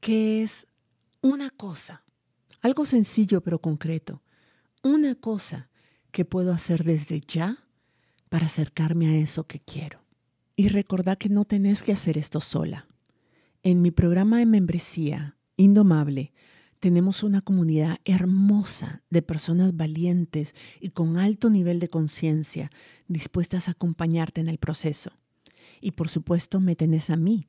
¿Qué 0.00 0.42
es 0.42 0.68
una 1.20 1.50
cosa? 1.50 2.04
Algo 2.60 2.86
sencillo 2.86 3.40
pero 3.40 3.60
concreto. 3.60 4.22
Una 4.82 5.14
cosa 5.14 5.70
que 6.12 6.24
puedo 6.24 6.52
hacer 6.52 6.84
desde 6.84 7.20
ya 7.20 7.64
para 8.28 8.46
acercarme 8.46 9.08
a 9.08 9.18
eso 9.18 9.46
que 9.46 9.58
quiero. 9.58 10.04
Y 10.54 10.68
recordad 10.68 11.18
que 11.18 11.30
no 11.30 11.44
tenés 11.44 11.82
que 11.82 11.92
hacer 11.92 12.18
esto 12.18 12.40
sola. 12.40 12.86
En 13.62 13.80
mi 13.80 13.90
programa 13.90 14.38
de 14.38 14.46
membresía, 14.46 15.36
Indomable, 15.56 16.32
tenemos 16.82 17.22
una 17.22 17.42
comunidad 17.42 17.98
hermosa 18.04 19.04
de 19.08 19.22
personas 19.22 19.76
valientes 19.76 20.56
y 20.80 20.88
con 20.88 21.16
alto 21.16 21.48
nivel 21.48 21.78
de 21.78 21.86
conciencia 21.86 22.72
dispuestas 23.06 23.68
a 23.68 23.70
acompañarte 23.70 24.40
en 24.40 24.48
el 24.48 24.58
proceso. 24.58 25.12
Y 25.80 25.92
por 25.92 26.08
supuesto 26.08 26.58
me 26.58 26.74
tenés 26.74 27.08
a 27.10 27.16
mí 27.16 27.46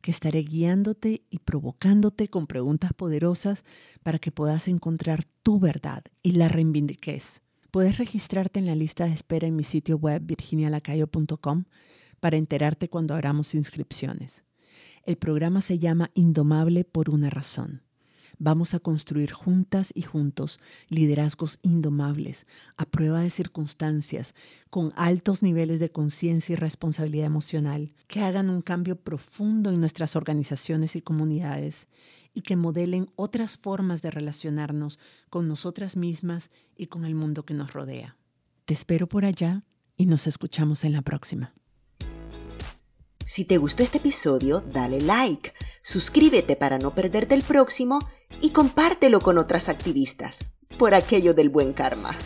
que 0.00 0.10
estaré 0.10 0.40
guiándote 0.40 1.24
y 1.28 1.40
provocándote 1.40 2.28
con 2.28 2.46
preguntas 2.46 2.94
poderosas 2.94 3.66
para 4.02 4.18
que 4.18 4.32
puedas 4.32 4.66
encontrar 4.66 5.26
tu 5.42 5.60
verdad 5.60 6.02
y 6.22 6.32
la 6.32 6.48
reivindiques. 6.48 7.42
Puedes 7.70 7.98
registrarte 7.98 8.60
en 8.60 8.66
la 8.66 8.74
lista 8.74 9.04
de 9.04 9.12
espera 9.12 9.46
en 9.46 9.56
mi 9.56 9.62
sitio 9.62 9.98
web 9.98 10.22
virginialacayo.com 10.24 11.64
para 12.18 12.38
enterarte 12.38 12.88
cuando 12.88 13.12
abramos 13.12 13.54
inscripciones. 13.54 14.42
El 15.04 15.18
programa 15.18 15.60
se 15.60 15.78
llama 15.78 16.10
Indomable 16.14 16.84
por 16.84 17.10
una 17.10 17.28
razón. 17.28 17.82
Vamos 18.42 18.72
a 18.72 18.80
construir 18.80 19.32
juntas 19.32 19.92
y 19.94 20.00
juntos 20.00 20.60
liderazgos 20.88 21.58
indomables, 21.60 22.46
a 22.78 22.86
prueba 22.86 23.20
de 23.20 23.28
circunstancias, 23.28 24.34
con 24.70 24.94
altos 24.96 25.42
niveles 25.42 25.78
de 25.78 25.90
conciencia 25.90 26.54
y 26.54 26.56
responsabilidad 26.56 27.26
emocional, 27.26 27.92
que 28.08 28.22
hagan 28.22 28.48
un 28.48 28.62
cambio 28.62 28.96
profundo 28.96 29.68
en 29.68 29.78
nuestras 29.78 30.16
organizaciones 30.16 30.96
y 30.96 31.02
comunidades 31.02 31.86
y 32.32 32.40
que 32.40 32.56
modelen 32.56 33.10
otras 33.14 33.58
formas 33.58 34.00
de 34.00 34.10
relacionarnos 34.10 34.98
con 35.28 35.46
nosotras 35.46 35.98
mismas 35.98 36.50
y 36.78 36.86
con 36.86 37.04
el 37.04 37.14
mundo 37.14 37.44
que 37.44 37.52
nos 37.52 37.74
rodea. 37.74 38.16
Te 38.64 38.72
espero 38.72 39.06
por 39.06 39.26
allá 39.26 39.64
y 39.98 40.06
nos 40.06 40.26
escuchamos 40.26 40.84
en 40.84 40.92
la 40.92 41.02
próxima. 41.02 41.52
Si 43.30 43.44
te 43.44 43.58
gustó 43.58 43.84
este 43.84 43.98
episodio, 43.98 44.60
dale 44.60 45.00
like, 45.00 45.52
suscríbete 45.82 46.56
para 46.56 46.80
no 46.80 46.96
perderte 46.96 47.36
el 47.36 47.42
próximo 47.42 48.00
y 48.40 48.50
compártelo 48.50 49.20
con 49.20 49.38
otras 49.38 49.68
activistas, 49.68 50.40
por 50.78 50.94
aquello 50.94 51.32
del 51.32 51.48
buen 51.48 51.72
karma. 51.72 52.18